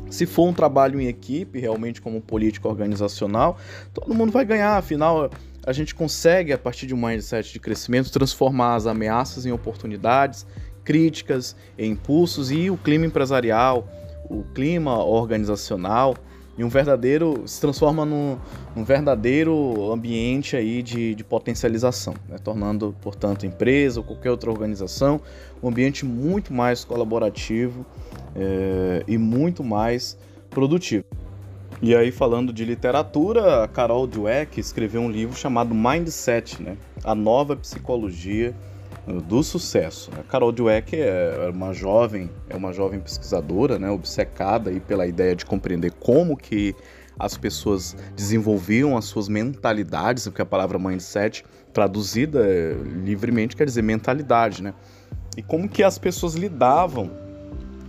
Se 0.09 0.25
for 0.25 0.47
um 0.47 0.53
trabalho 0.53 0.99
em 0.99 1.07
equipe, 1.07 1.59
realmente 1.59 2.01
como 2.01 2.19
política 2.21 2.67
organizacional, 2.67 3.57
todo 3.93 4.13
mundo 4.13 4.31
vai 4.31 4.43
ganhar. 4.43 4.77
Afinal, 4.77 5.29
a 5.65 5.71
gente 5.71 5.95
consegue, 5.95 6.51
a 6.51 6.57
partir 6.57 6.85
de 6.85 6.93
um 6.93 6.97
mindset 6.97 7.51
de 7.51 7.59
crescimento, 7.59 8.11
transformar 8.11 8.75
as 8.75 8.85
ameaças 8.85 9.45
em 9.45 9.51
oportunidades, 9.51 10.45
críticas 10.83 11.55
em 11.77 11.91
impulsos 11.91 12.51
e 12.51 12.69
o 12.69 12.77
clima 12.77 13.05
empresarial, 13.05 13.87
o 14.29 14.43
clima 14.53 15.03
organizacional 15.03 16.15
em 16.57 16.63
um 16.63 16.69
verdadeiro 16.69 17.43
se 17.47 17.59
transforma 17.59 18.05
num, 18.05 18.37
num 18.75 18.83
verdadeiro 18.83 19.91
ambiente 19.91 20.55
aí 20.55 20.83
de, 20.83 21.15
de 21.15 21.23
potencialização, 21.23 22.13
né? 22.29 22.37
tornando, 22.37 22.95
portanto, 23.01 23.43
a 23.43 23.47
empresa 23.47 24.01
ou 24.01 24.05
qualquer 24.05 24.29
outra 24.29 24.51
organização 24.51 25.19
um 25.63 25.69
ambiente 25.69 26.05
muito 26.05 26.53
mais 26.53 26.83
colaborativo 26.83 27.85
é, 28.35 29.03
e 29.07 29.17
muito 29.17 29.63
mais 29.63 30.17
produtivo. 30.49 31.05
E 31.85 31.93
aí, 31.93 32.13
falando 32.13 32.53
de 32.53 32.63
literatura, 32.63 33.65
a 33.65 33.67
Carol 33.67 34.07
Dweck 34.07 34.57
escreveu 34.57 35.01
um 35.01 35.11
livro 35.11 35.35
chamado 35.35 35.75
Mindset, 35.75 36.63
né? 36.63 36.77
A 37.03 37.13
Nova 37.13 37.57
Psicologia 37.57 38.55
do 39.27 39.43
Sucesso. 39.43 40.09
A 40.17 40.23
Carol 40.23 40.53
Dweck 40.53 40.95
é 40.95 41.51
uma 41.53 41.73
jovem, 41.73 42.29
é 42.49 42.55
uma 42.55 42.71
jovem 42.71 43.01
pesquisadora, 43.01 43.77
né? 43.77 43.91
Obcecada 43.91 44.69
aí 44.69 44.79
pela 44.79 45.05
ideia 45.05 45.35
de 45.35 45.45
compreender 45.45 45.91
como 45.99 46.37
que 46.37 46.73
as 47.19 47.35
pessoas 47.35 47.97
desenvolviam 48.15 48.95
as 48.95 49.03
suas 49.03 49.27
mentalidades, 49.27 50.23
porque 50.23 50.41
a 50.41 50.45
palavra 50.45 50.79
mindset 50.79 51.43
traduzida 51.73 52.47
é, 52.47 52.75
livremente 53.03 53.57
quer 53.57 53.65
dizer 53.65 53.81
mentalidade, 53.81 54.63
né? 54.63 54.73
E 55.35 55.43
como 55.43 55.67
que 55.67 55.83
as 55.83 55.97
pessoas 55.97 56.33
lidavam 56.33 57.11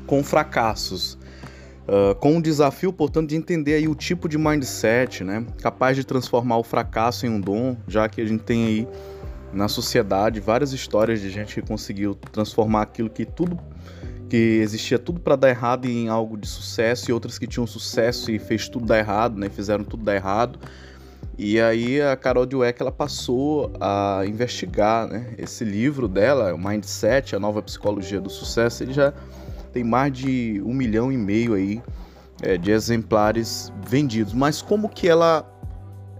com 0.05 0.21
fracassos, 0.25 1.17
uh, 1.89 2.15
com 2.17 2.39
o 2.39 2.43
desafio, 2.43 2.93
portanto, 2.93 3.29
de 3.29 3.37
entender 3.37 3.75
aí 3.75 3.89
o 3.89 3.95
tipo 3.95 4.29
de 4.29 4.39
mindset, 4.39 5.25
né? 5.25 5.47
Capaz 5.61 5.97
de 5.97 6.05
transformar 6.05 6.59
o 6.59 6.63
fracasso 6.63 7.27
em 7.27 7.29
um 7.29 7.41
dom, 7.41 7.77
já 7.87 8.09
que 8.09 8.21
a 8.21 8.27
gente 8.27 8.43
tem 8.43 8.67
aí 8.67 8.89
na 9.53 9.69
sociedade 9.69 10.41
várias 10.41 10.73
histórias 10.73 11.21
de 11.21 11.31
gente 11.31 11.55
que 11.55 11.63
conseguiu 11.63 12.15
transformar 12.15 12.83
aquilo 12.83 13.09
que 13.09 13.25
tudo 13.25 13.59
que 14.29 14.37
existia 14.37 14.99
tudo 14.99 15.21
para 15.21 15.37
dar 15.37 15.51
errado 15.51 15.87
em 15.87 16.09
algo 16.09 16.37
de 16.37 16.49
sucesso 16.49 17.11
e 17.11 17.13
outras 17.13 17.39
que 17.39 17.47
tinham 17.47 17.67
sucesso 17.67 18.33
e 18.33 18.39
fez 18.39 18.69
tudo 18.69 18.87
dar 18.87 18.99
errado, 18.99 19.39
né? 19.39 19.49
Fizeram 19.49 19.85
tudo 19.85 20.03
dar 20.03 20.17
errado. 20.17 20.59
E 21.37 21.61
aí 21.61 22.01
a 22.01 22.17
Carol 22.17 22.47
Dweck 22.47 22.81
ela 22.81 22.93
passou 22.93 23.73
a 23.81 24.23
investigar, 24.27 25.07
né? 25.07 25.35
Esse 25.39 25.65
livro 25.65 26.09
dela, 26.09 26.55
o 26.55 26.59
Mindset, 26.59 27.37
a 27.37 27.41
nova 27.41 27.61
psicologia 27.63 28.21
do 28.21 28.31
sucesso, 28.31 28.83
ele 28.83 28.93
já 28.93 29.13
tem 29.75 29.83
mais 29.83 30.13
de 30.13 30.63
um 30.65 30.73
milhão 30.73 31.11
e 31.11 31.17
meio 31.17 31.53
aí 31.53 31.83
é, 32.41 32.57
de 32.57 32.71
exemplares 32.71 33.73
vendidos. 33.87 34.33
Mas 34.33 34.63
como 34.63 34.89
que 34.89 35.09
ela 35.09 35.51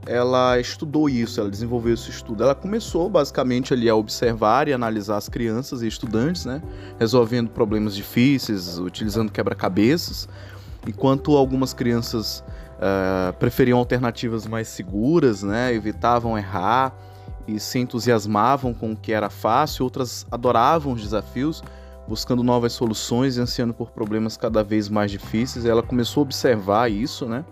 ela 0.07 0.61
estudou 0.61 1.09
isso, 1.09 1.41
ela 1.41 1.49
desenvolveu 1.49 1.95
esse 1.95 2.11
estudo. 2.11 2.43
Ela 2.43 2.55
começou 2.55 3.09
basicamente 3.09 3.73
ali 3.73 3.89
a 3.89 3.95
observar 3.95 4.69
e 4.69 4.73
analisar 4.75 5.17
as 5.17 5.31
crianças 5.31 5.81
e 5.81 5.87
estudantes, 5.87 6.45
né, 6.45 6.61
resolvendo 6.99 7.49
problemas 7.49 7.97
difíceis, 7.97 8.79
utilizando 8.79 9.33
quebra-cabeças, 9.33 10.29
enquanto 10.87 11.35
algumas 11.35 11.73
crianças 11.73 12.45
uh, 12.77 13.33
preferiam 13.39 13.79
alternativas 13.79 14.47
mais 14.47 14.69
seguras, 14.69 15.43
né, 15.43 15.73
evitavam 15.73 16.37
errar 16.37 16.95
e 17.49 17.59
se 17.59 17.79
entusiasmavam 17.79 18.75
com 18.75 18.93
o 18.93 18.97
que 18.97 19.11
era 19.11 19.31
fácil, 19.31 19.85
outras 19.85 20.27
adoravam 20.31 20.93
os 20.93 21.01
desafios 21.01 21.63
buscando 22.07 22.43
novas 22.43 22.73
soluções 22.73 23.37
e 23.37 23.41
ansiando 23.41 23.73
por 23.73 23.91
problemas 23.91 24.37
cada 24.37 24.63
vez 24.63 24.89
mais 24.89 25.11
difíceis. 25.11 25.65
Ela 25.65 25.83
começou 25.83 26.21
a 26.21 26.25
observar 26.25 26.91
isso, 26.91 27.27
né? 27.27 27.45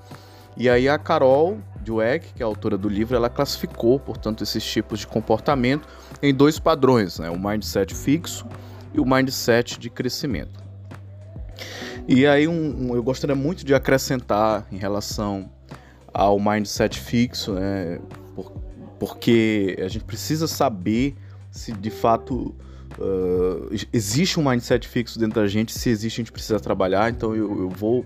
E 0.57 0.69
aí 0.69 0.89
a 0.89 0.99
Carol 0.99 1.59
Dweck, 1.81 2.35
que 2.35 2.43
é 2.43 2.45
a 2.45 2.47
autora 2.47 2.77
do 2.77 2.89
livro, 2.89 3.17
ela 3.17 3.31
classificou, 3.31 3.99
portanto, 3.99 4.43
esses 4.45 4.63
tipos 4.63 5.01
de 5.01 5.07
comportamento 5.07 5.89
em 6.23 6.35
dois 6.35 6.59
padrões, 6.59 7.19
né? 7.19 7.31
O 7.31 7.39
mindset 7.39 7.95
fixo 7.95 8.47
e 8.93 9.01
o 9.01 9.07
mindset 9.07 9.79
de 9.79 9.89
crescimento. 9.89 10.63
E 12.07 12.27
aí 12.27 12.49
um, 12.49 12.91
um, 12.91 12.95
eu 12.95 13.03
gostaria 13.03 13.37
muito 13.37 13.65
de 13.65 13.75
acrescentar 13.75 14.67
em 14.71 14.77
relação 14.77 15.51
ao 16.13 16.39
mindset 16.39 16.99
fixo, 17.01 17.55
né? 17.55 18.01
Por, 18.35 18.53
porque 18.99 19.77
a 19.81 19.89
gente 19.89 20.05
precisa 20.05 20.47
saber 20.47 21.17
se 21.51 21.73
de 21.73 21.91
fato 21.91 22.55
uh, 22.99 23.75
existe 23.93 24.39
um 24.39 24.49
mindset 24.49 24.87
fixo 24.87 25.19
dentro 25.19 25.41
da 25.41 25.49
gente, 25.49 25.73
se 25.73 25.89
existe 25.89 26.21
a 26.21 26.23
gente 26.23 26.33
precisa 26.33 26.61
trabalhar, 26.61 27.11
então 27.11 27.35
eu, 27.35 27.63
eu, 27.63 27.69
vou 27.69 28.05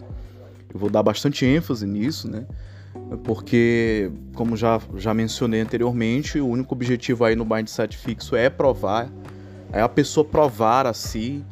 eu 0.73 0.79
vou 0.79 0.91
dar 0.91 1.03
bastante 1.03 1.45
ênfase 1.45 1.87
nisso, 1.87 2.29
né? 2.31 2.45
Porque, 3.25 4.11
como 4.35 4.57
já, 4.57 4.81
já 4.97 5.15
mencionei 5.15 5.61
anteriormente, 5.61 6.41
o 6.41 6.49
único 6.49 6.75
objetivo 6.75 7.25
aí 7.25 7.37
no 7.37 7.45
mindset 7.45 7.97
fixo 7.97 8.35
é 8.35 8.51
provar, 8.51 9.09
é 9.73 9.81
a 9.81 9.89
pessoa 9.89 10.25
provar 10.25 10.87
a 10.87 10.93
si, 10.93 11.45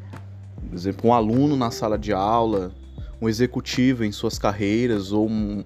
por 0.68 0.74
exemplo, 0.74 1.10
um 1.10 1.14
aluno 1.14 1.56
na 1.56 1.70
sala 1.70 1.96
de 1.96 2.12
aula, 2.12 2.72
um 3.20 3.28
executivo 3.28 4.04
em 4.04 4.10
suas 4.10 4.38
carreiras 4.38 5.12
ou 5.12 5.28
um, 5.28 5.64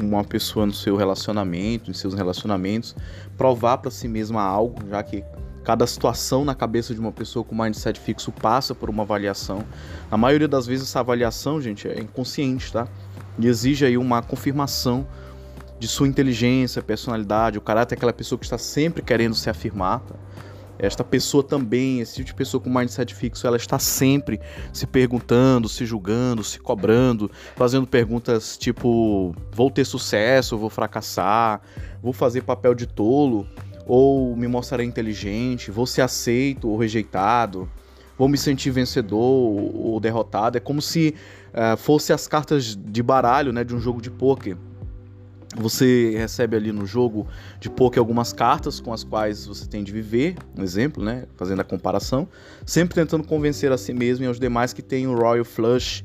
uma 0.00 0.24
pessoa 0.24 0.66
no 0.66 0.74
seu 0.74 0.96
relacionamento, 0.96 1.90
em 1.90 1.94
seus 1.94 2.14
relacionamentos, 2.14 2.94
provar 3.36 3.78
para 3.78 3.90
si 3.90 4.08
mesma 4.08 4.42
algo, 4.42 4.86
já 4.88 5.02
que 5.02 5.22
Cada 5.68 5.86
situação 5.86 6.46
na 6.46 6.54
cabeça 6.54 6.94
de 6.94 6.98
uma 6.98 7.12
pessoa 7.12 7.44
com 7.44 7.54
mindset 7.54 8.00
fixo 8.00 8.32
passa 8.32 8.74
por 8.74 8.88
uma 8.88 9.02
avaliação. 9.02 9.62
Na 10.10 10.16
maioria 10.16 10.48
das 10.48 10.66
vezes 10.66 10.88
essa 10.88 11.00
avaliação, 11.00 11.60
gente, 11.60 11.86
é 11.86 12.00
inconsciente, 12.00 12.72
tá? 12.72 12.88
E 13.38 13.46
exige 13.46 13.84
aí 13.84 13.98
uma 13.98 14.22
confirmação 14.22 15.06
de 15.78 15.86
sua 15.86 16.08
inteligência, 16.08 16.80
personalidade, 16.80 17.58
o 17.58 17.60
caráter 17.60 17.96
aquela 17.96 18.14
pessoa 18.14 18.38
que 18.38 18.46
está 18.46 18.56
sempre 18.56 19.02
querendo 19.02 19.34
se 19.34 19.50
afirmar, 19.50 20.00
tá? 20.00 20.14
Esta 20.78 21.04
pessoa 21.04 21.42
também, 21.42 22.00
esse 22.00 22.14
tipo 22.14 22.28
de 22.28 22.34
pessoa 22.34 22.62
com 22.62 22.70
mindset 22.70 23.14
fixo, 23.14 23.46
ela 23.46 23.58
está 23.58 23.78
sempre 23.78 24.40
se 24.72 24.86
perguntando, 24.86 25.68
se 25.68 25.84
julgando, 25.84 26.42
se 26.42 26.58
cobrando, 26.58 27.30
fazendo 27.56 27.86
perguntas 27.86 28.56
tipo: 28.56 29.34
vou 29.52 29.70
ter 29.70 29.84
sucesso, 29.84 30.56
vou 30.56 30.70
fracassar, 30.70 31.60
vou 32.02 32.14
fazer 32.14 32.40
papel 32.40 32.74
de 32.74 32.86
tolo 32.86 33.46
ou 33.88 34.36
me 34.36 34.46
mostrarei 34.46 34.86
inteligente, 34.86 35.70
vou 35.70 35.86
ser 35.86 36.02
aceito 36.02 36.68
ou 36.68 36.76
rejeitado, 36.76 37.68
vou 38.18 38.28
me 38.28 38.36
sentir 38.36 38.70
vencedor 38.70 39.18
ou 39.18 39.98
derrotado. 39.98 40.58
É 40.58 40.60
como 40.60 40.82
se 40.82 41.14
uh, 41.54 41.76
fosse 41.76 42.12
as 42.12 42.28
cartas 42.28 42.76
de 42.76 43.02
baralho 43.02 43.50
né, 43.50 43.64
de 43.64 43.74
um 43.74 43.80
jogo 43.80 44.02
de 44.02 44.10
pôquer. 44.10 44.56
Você 45.56 46.14
recebe 46.18 46.56
ali 46.56 46.70
no 46.70 46.84
jogo 46.84 47.26
de 47.58 47.70
poker 47.70 47.98
algumas 47.98 48.34
cartas 48.34 48.80
com 48.80 48.92
as 48.92 49.02
quais 49.02 49.46
você 49.46 49.66
tem 49.66 49.82
de 49.82 49.90
viver, 49.90 50.36
um 50.54 50.62
exemplo, 50.62 51.02
né? 51.02 51.24
Fazendo 51.36 51.60
a 51.60 51.64
comparação, 51.64 52.28
sempre 52.66 52.94
tentando 52.94 53.26
convencer 53.26 53.72
a 53.72 53.78
si 53.78 53.94
mesmo 53.94 54.26
e 54.26 54.28
aos 54.28 54.38
demais 54.38 54.74
que 54.74 54.82
tem 54.82 55.06
o 55.06 55.16
Royal 55.16 55.46
Flush 55.46 56.04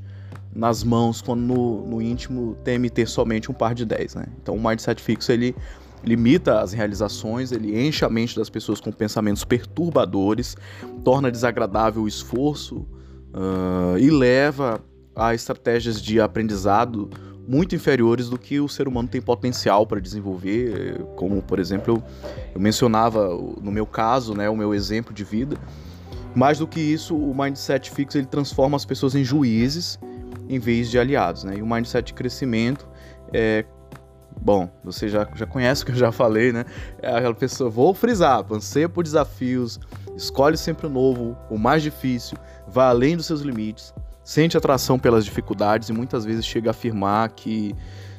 nas 0.56 0.82
mãos, 0.82 1.22
quando 1.22 1.42
no, 1.42 1.86
no 1.86 2.02
íntimo 2.02 2.56
teme 2.63 2.90
ter 2.90 3.06
somente 3.06 3.52
um 3.52 3.54
par 3.54 3.75
de 3.75 3.86
10, 3.86 4.16
né? 4.16 4.28
Então 4.42 4.56
o 4.56 4.63
mindset 4.66 5.02
fixo 5.02 5.30
ele 5.30 5.54
limita 6.03 6.60
as 6.60 6.74
realizações, 6.74 7.51
ele 7.51 7.79
enche 7.79 8.03
a 8.03 8.10
mente 8.10 8.36
das 8.36 8.50
pessoas 8.50 8.79
com 8.79 8.91
pensamentos 8.91 9.43
perturbadores, 9.43 10.55
torna 11.03 11.31
desagradável 11.31 12.03
o 12.03 12.07
esforço 12.07 12.86
uh, 13.33 13.98
e 13.98 14.10
leva 14.10 14.81
a 15.15 15.33
estratégias 15.33 16.01
de 16.01 16.19
aprendizado 16.19 17.10
muito 17.48 17.75
inferiores 17.75 18.29
do 18.29 18.38
que 18.38 18.60
o 18.60 18.69
ser 18.69 18.88
humano 18.88 19.07
tem 19.07 19.22
potencial 19.22 19.86
para 19.86 20.00
desenvolver, 20.00 21.03
como 21.15 21.41
por 21.41 21.60
exemplo 21.60 22.01
eu, 22.53 22.60
mencionava 22.60 23.27
no 23.62 23.72
meu 23.72 23.86
caso, 23.86 24.33
né, 24.33 24.50
o 24.50 24.55
meu 24.55 24.74
exemplo 24.74 25.13
de 25.13 25.24
vida. 25.24 25.57
Mais 26.33 26.57
do 26.57 26.67
que 26.67 26.79
isso, 26.79 27.15
o 27.15 27.36
mindset 27.36 27.91
fixo 27.91 28.17
ele 28.17 28.25
transforma 28.25 28.75
as 28.75 28.86
pessoas 28.86 29.13
em 29.13 29.24
juízes 29.24 30.00
em 30.50 30.57
vez 30.57 30.89
de 30.89 30.98
aliados, 30.98 31.43
né? 31.43 31.57
E 31.57 31.62
o 31.62 31.65
mindset 31.65 32.07
de 32.07 32.13
crescimento 32.13 32.88
é 33.31 33.65
Bom, 34.42 34.70
você 34.84 35.08
já, 35.08 35.28
já 35.36 35.46
conhece 35.46 35.84
o 35.84 35.86
que 35.86 35.92
eu 35.92 35.96
já 35.96 36.12
falei, 36.12 36.52
né? 36.52 36.66
É 37.02 37.16
aquela 37.16 37.34
pessoa, 37.34 37.70
vou 37.70 37.94
frisar, 37.94 38.44
anseia 38.52 38.90
por 38.90 39.04
desafios, 39.04 39.80
escolhe 40.16 40.58
sempre 40.58 40.88
o 40.88 40.90
novo, 40.90 41.38
o 41.50 41.58
mais 41.58 41.82
difícil, 41.82 42.38
vai 42.68 42.88
além 42.88 43.16
dos 43.16 43.25
seus 43.25 43.42
limites, 43.42 43.94
sente 44.24 44.58
atração 44.58 45.00
pelas 45.00 45.25
dificuldades 45.25 45.90
e 45.90 45.94
muitas 45.94 46.25
vezes 46.25 46.46
chega 46.46 46.70
a 46.70 46.72
afirmar 46.72 47.30
que 47.30 47.75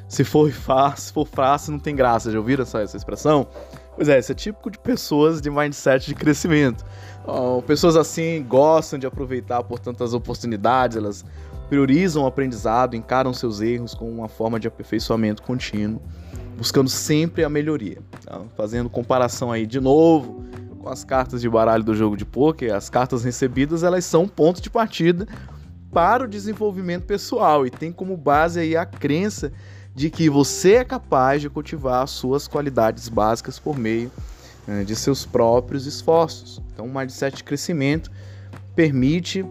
se 0.08 0.24
for 0.24 0.50
fácil, 0.52 1.06
se 1.06 1.12
for 1.12 1.26
fácil, 1.26 1.72
não 1.72 1.78
tem 1.78 1.94
graça. 1.94 2.30
Já 2.30 2.38
ouviram 2.38 2.62
essa, 2.62 2.80
essa 2.80 2.96
expressão? 2.96 3.46
Pois 3.96 4.08
é, 4.08 4.18
esse 4.18 4.32
é 4.32 4.34
típico 4.34 4.70
de 4.70 4.78
pessoas 4.78 5.40
de 5.40 5.48
mindset 5.50 6.06
de 6.06 6.14
crescimento. 6.14 6.84
pessoas 7.66 7.96
assim 7.96 8.44
gostam 8.48 8.98
de 8.98 9.06
aproveitar, 9.06 9.62
portanto, 9.62 10.02
as 10.02 10.12
oportunidades, 10.12 10.96
elas 10.96 11.24
priorizam 11.68 12.24
o 12.24 12.26
aprendizado, 12.26 12.94
encaram 12.94 13.32
seus 13.32 13.60
erros 13.60 13.94
com 13.94 14.10
uma 14.10 14.28
forma 14.28 14.60
de 14.60 14.68
aperfeiçoamento 14.68 15.42
contínuo, 15.42 16.00
buscando 16.56 16.88
sempre 16.88 17.44
a 17.44 17.48
melhoria. 17.48 17.98
Tá? 18.24 18.40
Fazendo 18.56 18.88
comparação 18.88 19.50
aí 19.50 19.66
de 19.66 19.80
novo 19.80 20.44
com 20.78 20.88
as 20.88 21.02
cartas 21.02 21.40
de 21.40 21.48
baralho 21.48 21.82
do 21.82 21.94
jogo 21.94 22.16
de 22.16 22.24
poker, 22.24 22.74
as 22.74 22.90
cartas 22.90 23.24
recebidas 23.24 23.82
elas 23.82 24.04
são 24.04 24.28
ponto 24.28 24.60
de 24.60 24.68
partida 24.68 25.26
para 25.90 26.24
o 26.24 26.28
desenvolvimento 26.28 27.04
pessoal 27.04 27.66
e 27.66 27.70
tem 27.70 27.90
como 27.90 28.16
base 28.16 28.60
aí 28.60 28.76
a 28.76 28.84
crença 28.84 29.52
de 29.94 30.10
que 30.10 30.28
você 30.28 30.74
é 30.74 30.84
capaz 30.84 31.40
de 31.40 31.48
cultivar 31.48 32.02
as 32.02 32.10
suas 32.10 32.48
qualidades 32.48 33.08
básicas 33.08 33.58
por 33.58 33.78
meio 33.78 34.10
né, 34.66 34.82
de 34.82 34.96
seus 34.96 35.24
próprios 35.24 35.86
esforços. 35.86 36.60
Então, 36.72 36.86
o 36.86 36.94
mindset 36.94 37.36
de 37.36 37.44
crescimento 37.44 38.10
permite 38.74 39.44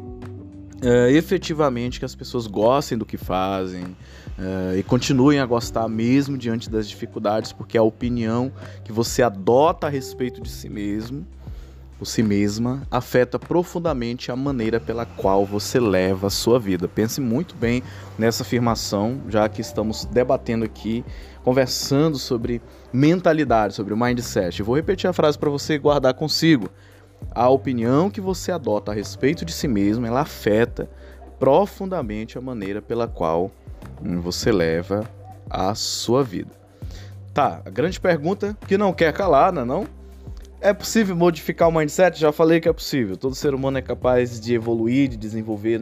uh, 0.83 1.09
efetivamente 1.09 1.99
que 1.99 2.05
as 2.05 2.13
pessoas 2.13 2.45
gostem 2.45 2.97
do 2.97 3.05
que 3.05 3.17
fazem 3.17 3.83
uh, 3.83 4.77
e 4.77 4.83
continuem 4.83 5.39
a 5.39 5.45
gostar 5.45 5.87
mesmo 5.87 6.37
diante 6.37 6.69
das 6.69 6.87
dificuldades, 6.87 7.51
porque 7.51 7.77
a 7.77 7.83
opinião 7.83 8.51
que 8.83 8.91
você 8.91 9.23
adota 9.23 9.87
a 9.87 9.89
respeito 9.89 10.41
de 10.41 10.49
si 10.49 10.69
mesmo 10.69 11.25
por 11.97 12.05
si 12.05 12.21
mesma 12.21 12.85
afeta 12.91 13.39
profundamente 13.39 14.29
a 14.29 14.35
maneira 14.35 14.77
pela 14.77 15.05
qual 15.05 15.45
você 15.45 15.79
leva 15.79 16.27
a 16.27 16.29
sua 16.29 16.59
vida. 16.59 16.85
Pense 16.87 17.21
muito 17.21 17.55
bem 17.55 17.81
nessa 18.17 18.43
afirmação, 18.43 19.21
já 19.29 19.47
que 19.47 19.61
estamos 19.61 20.03
debatendo 20.03 20.65
aqui, 20.65 21.05
conversando 21.43 22.17
sobre 22.17 22.61
mentalidade, 22.91 23.73
sobre 23.73 23.93
o 23.93 23.97
mindset. 23.97 24.59
Eu 24.59 24.65
vou 24.65 24.75
repetir 24.75 25.09
a 25.09 25.13
frase 25.13 25.37
para 25.37 25.49
você 25.49 25.77
guardar 25.77 26.13
consigo. 26.13 26.69
A 27.31 27.49
opinião 27.49 28.09
que 28.09 28.21
você 28.21 28.51
adota 28.51 28.91
a 28.91 28.93
respeito 28.93 29.43
de 29.43 29.51
si 29.53 29.67
mesmo, 29.67 30.05
ela 30.05 30.21
afeta 30.21 30.89
profundamente 31.39 32.37
a 32.37 32.41
maneira 32.41 32.81
pela 32.81 33.07
qual 33.07 33.51
hum, 34.01 34.21
você 34.21 34.51
leva 34.51 35.09
a 35.49 35.75
sua 35.75 36.23
vida. 36.23 36.51
Tá, 37.33 37.61
a 37.65 37.69
grande 37.69 37.99
pergunta 37.99 38.57
que 38.67 38.77
não 38.77 38.93
quer 38.93 39.11
calar, 39.11 39.51
não 39.51 39.61
é 39.61 39.65
não? 39.65 39.87
É 40.61 40.71
possível 40.71 41.15
modificar 41.15 41.67
o 41.67 41.71
mindset? 41.71 42.17
Já 42.17 42.31
falei 42.31 42.61
que 42.61 42.69
é 42.69 42.73
possível. 42.73 43.17
Todo 43.17 43.35
ser 43.35 43.53
humano 43.53 43.77
é 43.77 43.81
capaz 43.81 44.39
de 44.39 44.53
evoluir, 44.53 45.09
de 45.09 45.17
desenvolver, 45.17 45.81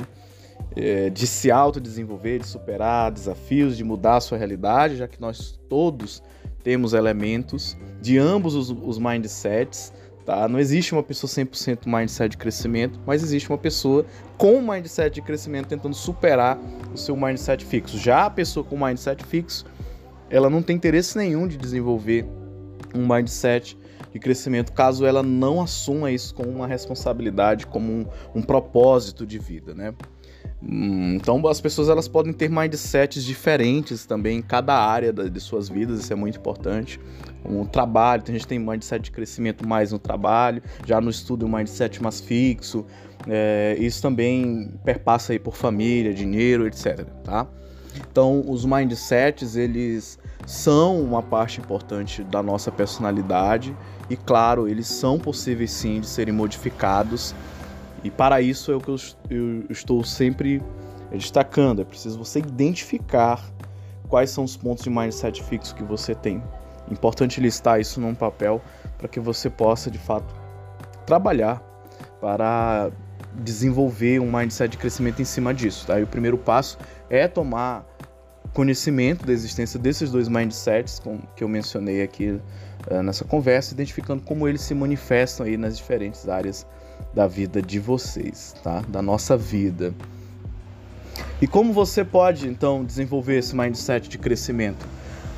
é, 0.76 1.10
de 1.10 1.28
se 1.28 1.52
autodesenvolver, 1.52 2.40
de 2.40 2.48
superar 2.48 3.12
desafios, 3.12 3.78
de 3.78 3.84
mudar 3.84 4.18
a 4.18 4.22
sua 4.22 4.38
realidade, 4.38 4.96
já 4.96 5.08
que 5.08 5.22
nós 5.22 5.60
todos 5.70 6.24
temos 6.64 6.94
elementos 6.94 7.78
de 8.02 8.18
ambos 8.18 8.56
os, 8.56 8.72
os 8.72 8.98
mindsets. 8.98 9.94
Tá? 10.26 10.48
Não 10.48 10.60
existe 10.60 10.94
uma 10.94 11.02
pessoa 11.02 11.30
100% 11.30 11.86
mindset 11.86 12.32
de 12.32 12.38
crescimento, 12.38 13.00
mas 13.06 13.24
existe 13.24 13.50
uma 13.50 13.58
pessoa 13.58 14.06
com 14.38 14.62
mindset 14.62 15.16
de 15.16 15.22
crescimento 15.22 15.68
tentando 15.68 15.96
superar 15.96 16.60
o 16.94 16.98
seu 16.98 17.16
mindset 17.16 17.66
fixo. 17.66 17.98
Já 17.98 18.26
a 18.26 18.30
pessoa 18.30 18.64
com 18.64 18.78
mindset 18.78 19.24
fixo, 19.26 19.66
ela 20.30 20.50
não 20.50 20.62
tem 20.62 20.76
interesse 20.76 21.18
nenhum 21.18 21.48
de 21.48 21.58
desenvolver 21.58 22.26
um 22.94 23.08
mindset 23.08 23.78
de 24.12 24.20
crescimento, 24.20 24.74
caso 24.74 25.06
ela 25.06 25.24
não 25.24 25.62
assuma 25.62 26.12
isso 26.12 26.36
como 26.36 26.50
uma 26.50 26.68
responsabilidade, 26.68 27.66
como 27.66 27.92
um, 27.92 28.06
um 28.36 28.42
propósito 28.42 29.26
de 29.26 29.40
vida, 29.40 29.74
né? 29.74 29.94
Hum, 30.64 31.16
então 31.16 31.46
as 31.48 31.60
pessoas 31.60 31.90
elas 31.90 32.08
podem 32.08 32.32
ter 32.32 32.50
mindsets 32.50 33.24
diferentes 33.24 34.06
também 34.06 34.38
em 34.38 34.42
cada 34.42 34.76
área 34.76 35.12
de 35.12 35.40
suas 35.40 35.68
vidas, 35.68 36.00
isso 36.00 36.14
é 36.14 36.16
muito 36.16 36.38
importante. 36.38 37.00
O 37.44 37.66
trabalho, 37.66 38.22
tem 38.22 38.36
gente 38.36 38.48
tem 38.48 38.60
mindset 38.60 39.04
de 39.04 39.12
crescimento 39.12 39.68
mais 39.68 39.92
no 39.92 39.98
trabalho, 39.98 40.62
já 40.86 41.02
no 41.02 41.10
estudo 41.10 41.46
um 41.46 41.50
mindset 41.50 42.02
mais 42.02 42.22
fixo. 42.22 42.86
É, 43.28 43.76
isso 43.80 44.02
também 44.02 44.74
perpassa 44.84 45.34
aí 45.34 45.40
por 45.40 45.56
família, 45.56 46.14
dinheiro, 46.14 46.68
etc. 46.68 47.06
Tá? 47.24 47.48
Então 47.96 48.44
os 48.48 48.64
mindsets 48.64 49.56
eles 49.56 50.20
são 50.46 51.02
uma 51.02 51.22
parte 51.22 51.60
importante 51.60 52.24
da 52.24 52.42
nossa 52.42 52.72
personalidade 52.72 53.76
e 54.10 54.16
claro, 54.16 54.68
eles 54.68 54.88
são 54.88 55.18
possíveis 55.18 55.72
sim 55.72 56.00
de 56.00 56.08
serem 56.08 56.34
modificados. 56.34 57.34
E 58.04 58.10
para 58.10 58.42
isso 58.42 58.72
é 58.72 58.76
o 58.76 58.80
que 58.80 58.90
eu, 58.90 58.98
eu 59.30 59.66
estou 59.70 60.04
sempre 60.04 60.62
destacando. 61.12 61.82
É 61.82 61.86
preciso 61.86 62.18
você 62.18 62.40
identificar 62.40 63.44
quais 64.08 64.30
são 64.30 64.44
os 64.44 64.58
pontos 64.58 64.84
de 64.84 64.90
mindset 64.90 65.44
fixo 65.44 65.76
que 65.76 65.84
você 65.84 66.16
tem. 66.16 66.42
Importante 66.90 67.40
listar 67.40 67.80
isso 67.80 68.02
num 68.02 68.16
papel 68.16 68.62
para 68.98 69.08
que 69.08 69.20
você 69.20 69.50
possa 69.50 69.90
de 69.90 69.98
fato 69.98 70.34
trabalhar 71.06 71.62
para 72.20 72.92
desenvolver 73.36 74.20
um 74.20 74.32
mindset 74.32 74.72
de 74.72 74.78
crescimento 74.78 75.22
em 75.22 75.26
cima 75.26 75.54
disso. 75.54 75.88
Tá? 75.88 76.00
E 76.00 76.04
o 76.04 76.08
primeiro 76.08 76.38
passo 76.38 76.78
é 77.10 77.28
tomar 77.28 77.86
conhecimento 78.54 79.26
da 79.26 79.32
existência 79.32 79.80
desses 79.80 80.12
dois 80.12 80.28
mindsets 80.28 81.02
que 81.36 81.44
eu 81.44 81.48
mencionei 81.48 82.02
aqui 82.02 82.40
uh, 82.90 83.02
nessa 83.02 83.24
conversa, 83.24 83.74
identificando 83.74 84.22
como 84.24 84.48
eles 84.48 84.62
se 84.62 84.76
manifestam 84.76 85.46
aí 85.46 85.56
nas 85.56 85.78
diferentes 85.78 86.28
áreas 86.28 86.68
da 87.14 87.28
vida 87.28 87.62
de 87.62 87.80
vocês, 87.80 88.56
tá? 88.64 88.82
Da 88.88 89.02
nossa 89.02 89.36
vida. 89.36 89.94
E 91.42 91.48
como 91.48 91.74
você 91.74 92.06
pode 92.06 92.48
então 92.48 92.84
desenvolver 92.84 93.38
esse 93.38 93.56
mindset 93.56 94.08
de 94.08 94.18
crescimento? 94.18 94.86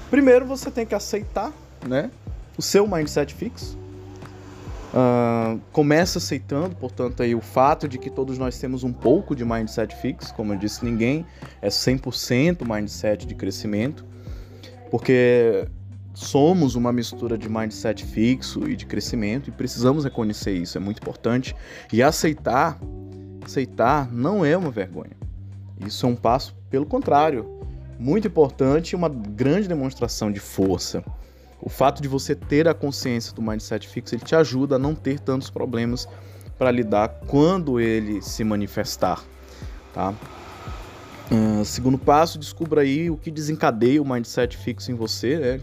Primeiro 0.09 0.45
você 0.45 0.69
tem 0.69 0.85
que 0.85 0.93
aceitar, 0.93 1.51
né, 1.87 2.11
o 2.57 2.61
seu 2.61 2.87
mindset 2.87 3.33
fixo. 3.33 3.77
Uh, 4.93 5.59
começa 5.71 6.19
aceitando, 6.19 6.75
portanto, 6.75 7.23
aí 7.23 7.33
o 7.33 7.41
fato 7.41 7.87
de 7.87 7.97
que 7.97 8.11
todos 8.11 8.37
nós 8.37 8.59
temos 8.59 8.83
um 8.83 8.93
pouco 8.93 9.35
de 9.35 9.43
mindset 9.43 9.95
fixo, 9.95 10.31
como 10.35 10.53
eu 10.53 10.57
disse, 10.57 10.85
ninguém 10.85 11.25
é 11.63 11.69
100% 11.69 12.59
mindset 12.63 13.25
de 13.25 13.33
crescimento, 13.33 14.05
porque 14.91 15.67
somos 16.13 16.75
uma 16.75 16.93
mistura 16.93 17.37
de 17.37 17.49
mindset 17.49 18.05
fixo 18.05 18.69
e 18.69 18.75
de 18.75 18.85
crescimento 18.85 19.49
e 19.49 19.51
precisamos 19.51 20.03
reconhecer 20.03 20.53
isso, 20.53 20.77
é 20.77 20.81
muito 20.81 20.99
importante. 21.01 21.55
E 21.91 22.03
aceitar, 22.03 22.79
aceitar 23.43 24.11
não 24.11 24.45
é 24.45 24.55
uma 24.55 24.69
vergonha. 24.69 25.17
Isso 25.85 26.05
é 26.05 26.09
um 26.09 26.15
passo, 26.15 26.55
pelo 26.69 26.85
contrário, 26.85 27.59
muito 27.99 28.27
importante 28.27 28.91
e 28.91 28.95
uma 28.95 29.09
grande 29.09 29.67
demonstração 29.67 30.31
de 30.31 30.39
força. 30.39 31.03
O 31.59 31.69
fato 31.69 32.01
de 32.01 32.07
você 32.07 32.35
ter 32.35 32.67
a 32.67 32.73
consciência 32.73 33.33
do 33.33 33.41
mindset 33.41 33.87
fixo, 33.87 34.15
ele 34.15 34.23
te 34.23 34.35
ajuda 34.35 34.75
a 34.75 34.79
não 34.79 34.93
ter 34.93 35.19
tantos 35.19 35.49
problemas 35.49 36.07
para 36.57 36.69
lidar 36.69 37.07
quando 37.27 37.79
ele 37.79 38.21
se 38.21 38.43
manifestar, 38.43 39.23
tá? 39.93 40.13
Uh, 41.31 41.63
segundo 41.63 41.97
passo, 41.97 42.37
descubra 42.37 42.81
aí 42.81 43.09
o 43.09 43.17
que 43.17 43.31
desencadeia 43.31 44.01
o 44.01 44.05
mindset 44.05 44.57
fixo 44.57 44.91
em 44.91 44.95
você, 44.95 45.37
né? 45.37 45.61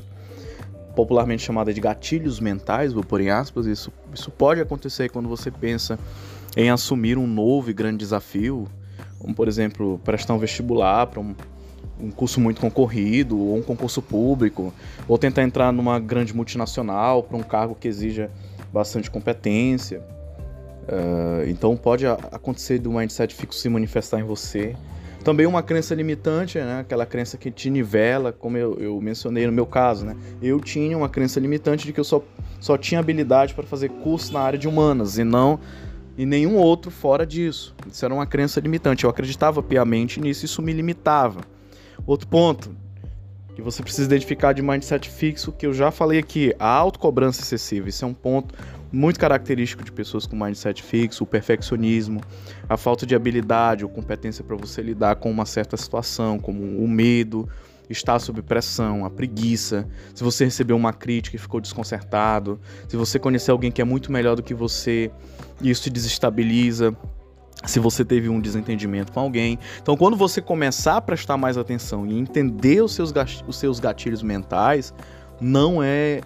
Popularmente 0.94 1.42
chamada 1.42 1.72
de 1.72 1.80
gatilhos 1.80 2.40
mentais, 2.40 2.92
vou 2.92 3.04
pôr 3.04 3.20
em 3.20 3.30
aspas, 3.30 3.66
isso, 3.66 3.92
isso 4.14 4.30
pode 4.30 4.60
acontecer 4.60 5.10
quando 5.10 5.28
você 5.28 5.50
pensa 5.50 5.98
em 6.56 6.70
assumir 6.70 7.16
um 7.16 7.26
novo 7.26 7.70
e 7.70 7.72
grande 7.72 7.98
desafio, 7.98 8.66
como 9.18 9.34
por 9.34 9.48
exemplo, 9.48 10.00
prestar 10.04 10.34
um 10.34 10.38
vestibular 10.38 11.06
para 11.06 11.20
um, 11.20 11.34
um 12.00 12.10
curso 12.10 12.40
muito 12.40 12.60
concorrido, 12.60 13.38
ou 13.38 13.56
um 13.56 13.62
concurso 13.62 14.02
público, 14.02 14.72
ou 15.06 15.18
tentar 15.18 15.42
entrar 15.42 15.72
numa 15.72 15.98
grande 16.00 16.34
multinacional 16.34 17.22
para 17.22 17.36
um 17.36 17.42
cargo 17.42 17.74
que 17.74 17.86
exija 17.86 18.30
bastante 18.72 19.10
competência. 19.10 20.02
Uh, 20.88 21.48
então 21.48 21.76
pode 21.76 22.06
acontecer 22.06 22.78
do 22.78 22.90
mindset 22.90 23.34
fixo 23.34 23.60
se 23.60 23.68
manifestar 23.68 24.18
em 24.18 24.24
você 24.24 24.74
também 25.22 25.46
uma 25.46 25.62
crença 25.62 25.94
limitante, 25.94 26.58
né? 26.58 26.80
aquela 26.80 27.04
crença 27.04 27.36
que 27.36 27.50
te 27.50 27.70
nivela, 27.70 28.32
como 28.32 28.56
eu, 28.56 28.78
eu 28.80 29.00
mencionei 29.00 29.46
no 29.46 29.52
meu 29.52 29.66
caso. 29.66 30.06
Né? 30.06 30.16
Eu 30.42 30.60
tinha 30.60 30.96
uma 30.96 31.08
crença 31.08 31.38
limitante 31.38 31.86
de 31.86 31.92
que 31.92 32.00
eu 32.00 32.04
só, 32.04 32.22
só 32.58 32.76
tinha 32.78 33.00
habilidade 33.00 33.54
para 33.54 33.64
fazer 33.66 33.90
curso 33.90 34.32
na 34.32 34.40
área 34.40 34.58
de 34.58 34.66
humanas 34.66 35.18
e 35.18 35.24
não 35.24 35.60
e 36.16 36.26
nenhum 36.26 36.56
outro 36.56 36.90
fora 36.90 37.26
disso. 37.26 37.74
Isso 37.90 38.04
era 38.04 38.12
uma 38.12 38.26
crença 38.26 38.60
limitante. 38.60 39.04
Eu 39.04 39.10
acreditava 39.10 39.62
piamente 39.62 40.20
nisso, 40.20 40.44
isso 40.44 40.60
me 40.60 40.72
limitava. 40.72 41.40
Outro 42.06 42.28
ponto 42.28 42.70
que 43.54 43.62
você 43.62 43.82
precisa 43.82 44.06
identificar 44.06 44.52
de 44.52 44.62
mindset 44.62 45.08
fixo, 45.08 45.52
que 45.52 45.66
eu 45.66 45.72
já 45.72 45.90
falei 45.90 46.18
aqui, 46.18 46.54
a 46.58 46.68
autocobrança 46.68 47.40
excessiva. 47.42 47.88
Isso 47.88 48.04
é 48.04 48.08
um 48.08 48.14
ponto 48.14 48.54
muito 48.92 49.20
característico 49.20 49.84
de 49.84 49.92
pessoas 49.92 50.26
com 50.26 50.36
mindset 50.36 50.82
fixo, 50.82 51.24
o 51.24 51.26
perfeccionismo, 51.26 52.20
a 52.68 52.76
falta 52.76 53.06
de 53.06 53.14
habilidade 53.14 53.84
ou 53.84 53.90
competência 53.90 54.42
para 54.42 54.56
você 54.56 54.82
lidar 54.82 55.16
com 55.16 55.30
uma 55.30 55.46
certa 55.46 55.76
situação, 55.76 56.38
como 56.38 56.60
o 56.62 56.88
medo, 56.88 57.48
estar 57.88 58.18
sob 58.18 58.40
pressão, 58.42 59.04
a 59.04 59.10
preguiça, 59.10 59.88
se 60.14 60.22
você 60.22 60.44
recebeu 60.44 60.76
uma 60.76 60.92
crítica 60.92 61.36
e 61.36 61.38
ficou 61.38 61.60
desconcertado, 61.60 62.60
se 62.88 62.96
você 62.96 63.18
conhecer 63.18 63.50
alguém 63.50 63.70
que 63.70 63.82
é 63.82 63.84
muito 63.84 64.12
melhor 64.12 64.36
do 64.36 64.42
que 64.42 64.54
você 64.54 65.10
e 65.60 65.70
isso 65.70 65.82
te 65.82 65.90
desestabiliza, 65.90 66.96
se 67.66 67.78
você 67.78 68.04
teve 68.04 68.28
um 68.28 68.40
desentendimento 68.40 69.12
com 69.12 69.20
alguém. 69.20 69.58
Então, 69.82 69.96
quando 69.96 70.16
você 70.16 70.40
começar 70.40 70.96
a 70.96 71.00
prestar 71.00 71.36
mais 71.36 71.58
atenção 71.58 72.06
e 72.06 72.18
entender 72.18 72.82
os 72.82 72.94
seus, 72.94 73.12
os 73.46 73.56
seus 73.56 73.78
gatilhos 73.78 74.22
mentais, 74.22 74.94
não 75.40 75.82
é 75.82 76.20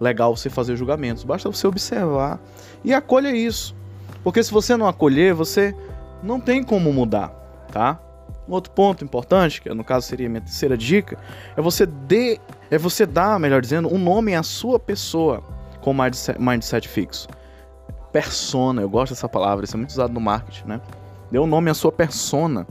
legal 0.00 0.34
você 0.34 0.48
fazer 0.48 0.76
julgamentos. 0.76 1.22
Basta 1.22 1.50
você 1.50 1.66
observar 1.66 2.40
e 2.82 2.94
acolha 2.94 3.34
isso. 3.34 3.76
Porque 4.24 4.42
se 4.42 4.50
você 4.50 4.76
não 4.76 4.86
acolher, 4.86 5.34
você 5.34 5.74
não 6.22 6.40
tem 6.40 6.62
como 6.62 6.92
mudar, 6.92 7.28
tá? 7.72 8.00
Um 8.48 8.52
outro 8.52 8.72
ponto 8.72 9.04
importante, 9.04 9.62
que 9.62 9.72
no 9.72 9.84
caso 9.84 10.06
seria 10.06 10.28
minha 10.28 10.40
terceira 10.40 10.76
dica, 10.76 11.18
é 11.56 11.62
você 11.62 11.86
dê, 11.86 12.40
é 12.70 12.76
você 12.76 13.06
dar, 13.06 13.38
melhor 13.38 13.60
dizendo, 13.60 13.92
um 13.92 13.98
nome 13.98 14.34
à 14.34 14.42
sua 14.42 14.78
pessoa 14.78 15.42
com 15.80 15.94
mindset, 15.94 16.40
mindset 16.40 16.88
fixo. 16.88 17.28
Persona, 18.12 18.82
eu 18.82 18.88
gosto 18.88 19.12
dessa 19.12 19.28
palavra, 19.28 19.64
isso 19.64 19.76
é 19.76 19.78
muito 19.78 19.90
usado 19.90 20.12
no 20.12 20.20
marketing, 20.20 20.66
né? 20.66 20.80
Dê 21.30 21.38
um 21.38 21.46
nome 21.46 21.70
à 21.70 21.74
sua 21.74 21.92
persona 21.92 22.66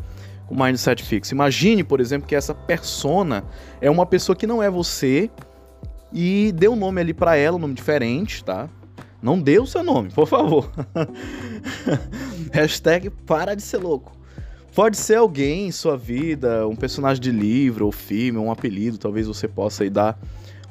com 0.47 0.53
mindset 0.53 1.01
fixo. 1.01 1.33
Imagine, 1.33 1.83
por 1.83 2.01
exemplo, 2.01 2.27
que 2.27 2.35
essa 2.35 2.53
persona 2.53 3.43
é 3.79 3.89
uma 3.89 4.05
pessoa 4.05 4.35
que 4.35 4.45
não 4.45 4.61
é 4.61 4.69
você 4.69 5.31
e 6.11 6.51
dê 6.51 6.67
um 6.67 6.75
nome 6.75 7.01
ali 7.01 7.13
para 7.13 7.35
ela, 7.35 7.57
um 7.57 7.59
nome 7.59 7.73
diferente, 7.73 8.43
tá? 8.43 8.69
Não 9.21 9.39
dê 9.39 9.59
o 9.59 9.65
seu 9.65 9.83
nome, 9.83 10.09
por 10.11 10.27
favor. 10.27 10.71
Hashtag 12.53 13.09
para 13.09 13.55
de 13.55 13.61
ser 13.61 13.77
louco. 13.77 14.17
Pode 14.73 14.97
ser 14.97 15.15
alguém 15.15 15.67
em 15.67 15.71
sua 15.71 15.97
vida, 15.97 16.67
um 16.67 16.75
personagem 16.75 17.21
de 17.21 17.31
livro 17.31 17.85
ou 17.85 17.91
filme, 17.91 18.39
um 18.39 18.51
apelido, 18.51 18.97
talvez 18.97 19.27
você 19.27 19.47
possa 19.47 19.83
aí 19.83 19.89
dar 19.89 20.17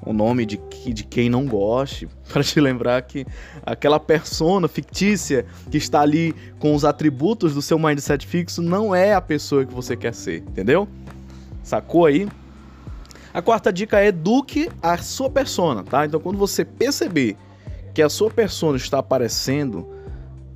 o 0.00 0.12
nome 0.12 0.46
de, 0.46 0.58
de 0.86 1.04
quem 1.04 1.28
não 1.28 1.46
goste, 1.46 2.08
para 2.32 2.42
te 2.42 2.60
lembrar 2.60 3.02
que 3.02 3.26
aquela 3.64 4.00
persona 4.00 4.68
fictícia 4.68 5.44
que 5.70 5.76
está 5.76 6.00
ali 6.00 6.34
com 6.58 6.74
os 6.74 6.84
atributos 6.84 7.54
do 7.54 7.60
seu 7.60 7.78
mindset 7.78 8.26
fixo 8.26 8.62
não 8.62 8.94
é 8.94 9.12
a 9.14 9.20
pessoa 9.20 9.66
que 9.66 9.74
você 9.74 9.96
quer 9.96 10.14
ser, 10.14 10.38
entendeu? 10.38 10.88
Sacou 11.62 12.06
aí? 12.06 12.26
A 13.38 13.42
quarta 13.42 13.72
dica 13.72 14.00
é 14.00 14.08
eduque 14.08 14.68
a 14.82 14.98
sua 14.98 15.30
persona, 15.30 15.84
tá? 15.84 16.04
Então 16.04 16.18
quando 16.18 16.36
você 16.36 16.64
perceber 16.64 17.36
que 17.94 18.02
a 18.02 18.08
sua 18.08 18.32
persona 18.32 18.76
está 18.76 18.98
aparecendo, 18.98 19.88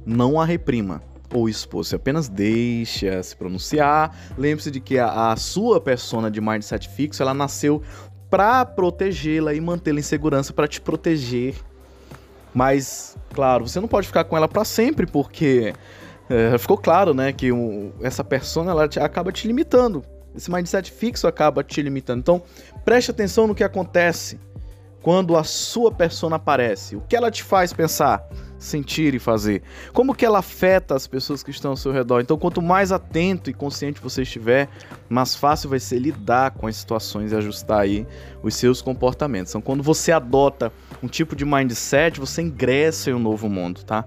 não 0.04 0.40
a 0.40 0.44
reprima 0.44 1.00
ou 1.32 1.48
expor-se, 1.48 1.94
apenas 1.94 2.28
deixa 2.28 3.22
se 3.22 3.36
pronunciar. 3.36 4.34
Lembre-se 4.36 4.68
de 4.68 4.80
que 4.80 4.98
a, 4.98 5.30
a, 5.30 5.36
sua 5.36 5.80
persona 5.80 6.28
de 6.28 6.40
mindset 6.40 6.88
fixo, 6.88 7.22
ela 7.22 7.32
nasceu 7.32 7.80
para 8.28 8.64
protegê-la 8.64 9.54
e 9.54 9.60
mantê-la 9.60 10.00
em 10.00 10.02
segurança 10.02 10.52
para 10.52 10.66
te 10.66 10.80
proteger. 10.80 11.54
Mas, 12.52 13.16
claro, 13.32 13.68
você 13.68 13.78
não 13.78 13.86
pode 13.86 14.08
ficar 14.08 14.24
com 14.24 14.36
ela 14.36 14.48
para 14.48 14.64
sempre, 14.64 15.06
porque 15.06 15.72
é, 16.28 16.58
ficou 16.58 16.76
claro, 16.76 17.14
né, 17.14 17.32
que 17.32 17.50
essa 18.00 18.24
persona 18.24 18.72
ela 18.72 18.88
te, 18.88 18.98
acaba 18.98 19.30
te 19.30 19.46
limitando. 19.46 20.04
Esse 20.34 20.50
mindset 20.50 20.90
fixo 20.90 21.26
acaba 21.26 21.62
te 21.62 21.82
limitando. 21.82 22.20
Então, 22.20 22.42
preste 22.84 23.10
atenção 23.10 23.46
no 23.46 23.54
que 23.54 23.64
acontece 23.64 24.40
quando 25.02 25.36
a 25.36 25.44
sua 25.44 25.90
persona 25.90 26.36
aparece. 26.36 26.96
O 26.96 27.00
que 27.00 27.16
ela 27.16 27.30
te 27.30 27.42
faz 27.42 27.72
pensar? 27.72 28.24
Sentir 28.62 29.14
e 29.14 29.18
fazer? 29.18 29.62
Como 29.92 30.14
que 30.14 30.24
ela 30.24 30.38
afeta 30.38 30.94
as 30.94 31.06
pessoas 31.06 31.42
que 31.42 31.50
estão 31.50 31.72
ao 31.72 31.76
seu 31.76 31.92
redor? 31.92 32.20
Então, 32.20 32.38
quanto 32.38 32.62
mais 32.62 32.92
atento 32.92 33.50
e 33.50 33.52
consciente 33.52 34.00
você 34.00 34.22
estiver, 34.22 34.68
mais 35.08 35.34
fácil 35.34 35.68
vai 35.68 35.80
ser 35.80 35.98
lidar 35.98 36.52
com 36.52 36.66
as 36.66 36.76
situações 36.76 37.32
e 37.32 37.36
ajustar 37.36 37.80
aí 37.80 38.06
os 38.42 38.54
seus 38.54 38.80
comportamentos. 38.82 39.52
Então, 39.52 39.60
quando 39.60 39.82
você 39.82 40.12
adota 40.12 40.72
um 41.02 41.08
tipo 41.08 41.34
de 41.34 41.44
mindset, 41.44 42.18
você 42.18 42.42
ingressa 42.42 43.10
em 43.10 43.14
um 43.14 43.18
novo 43.18 43.48
mundo, 43.48 43.82
tá? 43.84 44.04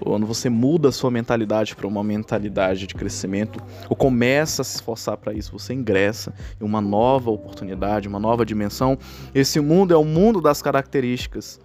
Quando 0.00 0.26
você 0.26 0.48
muda 0.48 0.88
a 0.90 0.92
sua 0.92 1.10
mentalidade 1.10 1.74
para 1.74 1.86
uma 1.86 2.04
mentalidade 2.04 2.86
de 2.86 2.94
crescimento, 2.94 3.62
ou 3.88 3.96
começa 3.96 4.62
a 4.62 4.64
se 4.64 4.76
esforçar 4.76 5.16
para 5.16 5.32
isso, 5.32 5.52
você 5.52 5.72
ingressa 5.72 6.34
em 6.60 6.64
uma 6.64 6.80
nova 6.80 7.30
oportunidade, 7.30 8.08
uma 8.08 8.20
nova 8.20 8.44
dimensão. 8.44 8.98
Esse 9.34 9.58
mundo 9.58 9.94
é 9.94 9.96
o 9.96 10.04
mundo 10.04 10.40
das 10.40 10.60
características, 10.60 11.58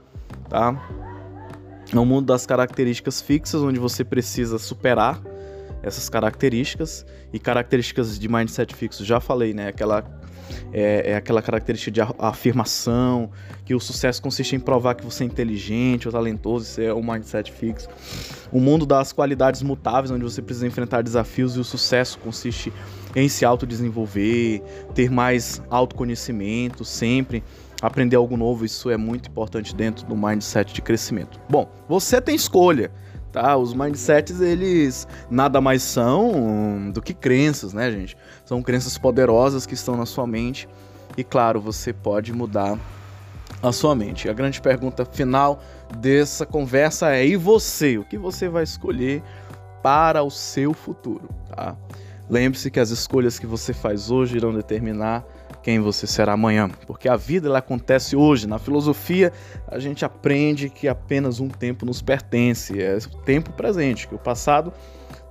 tá? 0.50 1.11
É 1.94 2.00
um 2.00 2.06
mundo 2.06 2.28
das 2.28 2.46
características 2.46 3.22
fixas, 3.22 3.62
onde 3.62 3.80
você 3.80 4.04
precisa 4.04 4.58
superar 4.58 5.22
essas 5.84 6.10
características 6.10 7.06
e 7.34 7.40
características 7.40 8.18
de 8.18 8.28
mindset 8.30 8.74
fixo. 8.76 9.04
Já 9.04 9.20
falei, 9.20 9.54
né? 9.54 9.68
Aquela 9.68 10.06
é, 10.74 11.12
é, 11.12 11.16
aquela 11.16 11.42
característica 11.42 11.92
de 11.92 12.02
afirmação, 12.20 13.30
que 13.66 13.74
o 13.74 13.80
sucesso 13.80 14.22
consiste 14.22 14.56
em 14.56 14.60
provar 14.60 14.96
que 14.96 15.04
você 15.04 15.24
é 15.24 15.28
inteligente 15.28 16.08
ou 16.08 16.12
talentoso, 16.12 16.66
isso 16.66 16.82
é 16.82 16.94
o 16.94 17.04
mindset 17.04 17.52
fixo. 17.52 17.88
O 18.52 18.60
mundo 18.60 18.86
das 18.86 19.12
qualidades 19.12 19.62
mutáveis, 19.62 20.12
onde 20.12 20.24
você 20.24 20.42
precisa 20.42 20.68
enfrentar 20.68 21.02
desafios 21.02 21.56
e 21.56 21.60
o 21.60 21.64
sucesso 21.64 22.20
consiste 22.20 22.72
em 23.16 23.28
se 23.28 23.44
autodesenvolver, 23.44 24.62
ter 24.94 25.10
mais 25.10 25.62
autoconhecimento 25.70 26.86
sempre 26.86 27.44
aprender 27.82 28.16
algo 28.16 28.38
novo, 28.38 28.64
isso 28.64 28.90
é 28.90 28.98
muito 28.98 29.30
importante 29.30 29.76
dentro 29.76 30.06
do 30.06 30.16
mindset 30.16 30.74
de 30.74 30.82
crescimento. 30.82 31.40
Bom, 31.50 31.70
você 31.90 32.22
tem 32.22 32.36
escolha, 32.36 32.92
tá? 33.32 33.58
Os 33.58 33.74
mindsets, 33.74 34.40
eles 34.40 35.08
nada 35.30 35.60
mais 35.60 35.82
são 35.82 36.92
do 36.94 37.02
que 37.02 37.14
crenças, 37.14 37.74
né, 37.74 37.92
gente? 37.92 38.16
São 38.46 38.62
crenças 38.62 38.98
poderosas 38.98 39.66
que 39.66 39.74
estão 39.74 39.98
na 39.98 40.06
sua 40.06 40.28
mente 40.28 40.68
e, 41.18 41.24
claro, 41.24 41.60
você 41.60 41.92
pode 41.92 42.32
mudar 42.32 42.78
a 43.62 43.72
sua 43.72 43.96
mente. 43.96 44.30
A 44.30 44.34
grande 44.34 44.62
pergunta 44.62 45.06
final 45.06 45.62
dessa 45.98 46.46
conversa 46.46 47.12
é: 47.12 47.26
e 47.26 47.36
você? 47.36 47.98
O 47.98 48.04
que 48.04 48.18
você 48.18 48.48
vai 48.48 48.64
escolher 48.64 49.24
para 49.82 50.24
o 50.24 50.30
seu 50.30 50.74
futuro, 50.74 51.30
tá? 51.50 51.76
Lembre-se 52.30 52.72
que 52.72 52.80
as 52.80 52.92
escolhas 52.92 53.38
que 53.38 53.46
você 53.46 53.74
faz 53.74 54.10
hoje 54.10 54.38
irão 54.38 54.54
determinar 54.54 55.26
quem 55.62 55.80
você 55.80 56.08
será 56.08 56.34
amanhã, 56.34 56.68
porque 56.88 57.08
a 57.08 57.16
vida 57.16 57.48
ela 57.48 57.60
acontece 57.60 58.16
hoje. 58.16 58.48
Na 58.48 58.58
filosofia, 58.58 59.32
a 59.68 59.78
gente 59.80 60.04
aprende 60.04 60.70
que 60.70 60.88
apenas 60.88 61.40
um 61.40 61.48
tempo 61.48 61.86
nos 61.86 62.02
pertence, 62.02 62.82
é 62.82 62.98
o 62.98 63.18
tempo 63.18 63.54
presente, 63.54 64.08
que 64.08 64.16
o 64.16 64.20
passado 64.20 64.74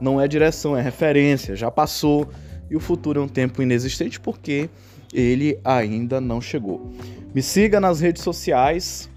não 0.01 0.21
é 0.21 0.29
direção, 0.29 0.77
é 0.77 0.83
referência, 0.83 1.57
já 1.57 1.69
passou, 1.71 2.29
e 2.71 2.77
o 2.77 2.81
futuro 2.81 3.21
é 3.21 3.25
um 3.25 3.29
tempo 3.29 3.62
inexistente 3.62 4.21
porque 4.21 4.71
ele 5.12 5.59
ainda 5.64 6.21
não 6.21 6.40
chegou. 6.40 6.93
Me 7.35 7.43
siga 7.43 7.81
nas 7.81 7.99
redes 8.01 8.23
sociais, 8.23 9.11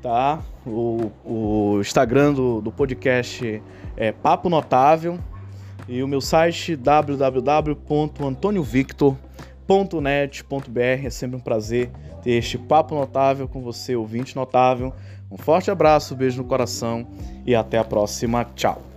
tá? 0.00 0.40
O, 0.64 1.10
o 1.24 1.80
Instagram 1.80 2.34
do, 2.34 2.60
do 2.60 2.70
podcast 2.70 3.60
é 3.96 4.12
Papo 4.12 4.48
Notável 4.48 5.18
e 5.88 6.00
o 6.02 6.08
meu 6.08 6.20
site 6.20 6.76
www.antoniovictor.com 6.76 9.29
.net.br. 9.70 11.06
É 11.06 11.10
sempre 11.10 11.36
um 11.36 11.40
prazer 11.40 11.90
ter 12.22 12.32
este 12.32 12.58
papo 12.58 12.94
notável 12.94 13.46
com 13.46 13.60
você, 13.60 13.94
ouvinte 13.94 14.34
notável. 14.34 14.92
Um 15.30 15.38
forte 15.38 15.70
abraço, 15.70 16.16
beijo 16.16 16.42
no 16.42 16.48
coração 16.48 17.06
e 17.46 17.54
até 17.54 17.78
a 17.78 17.84
próxima. 17.84 18.44
Tchau. 18.56 18.89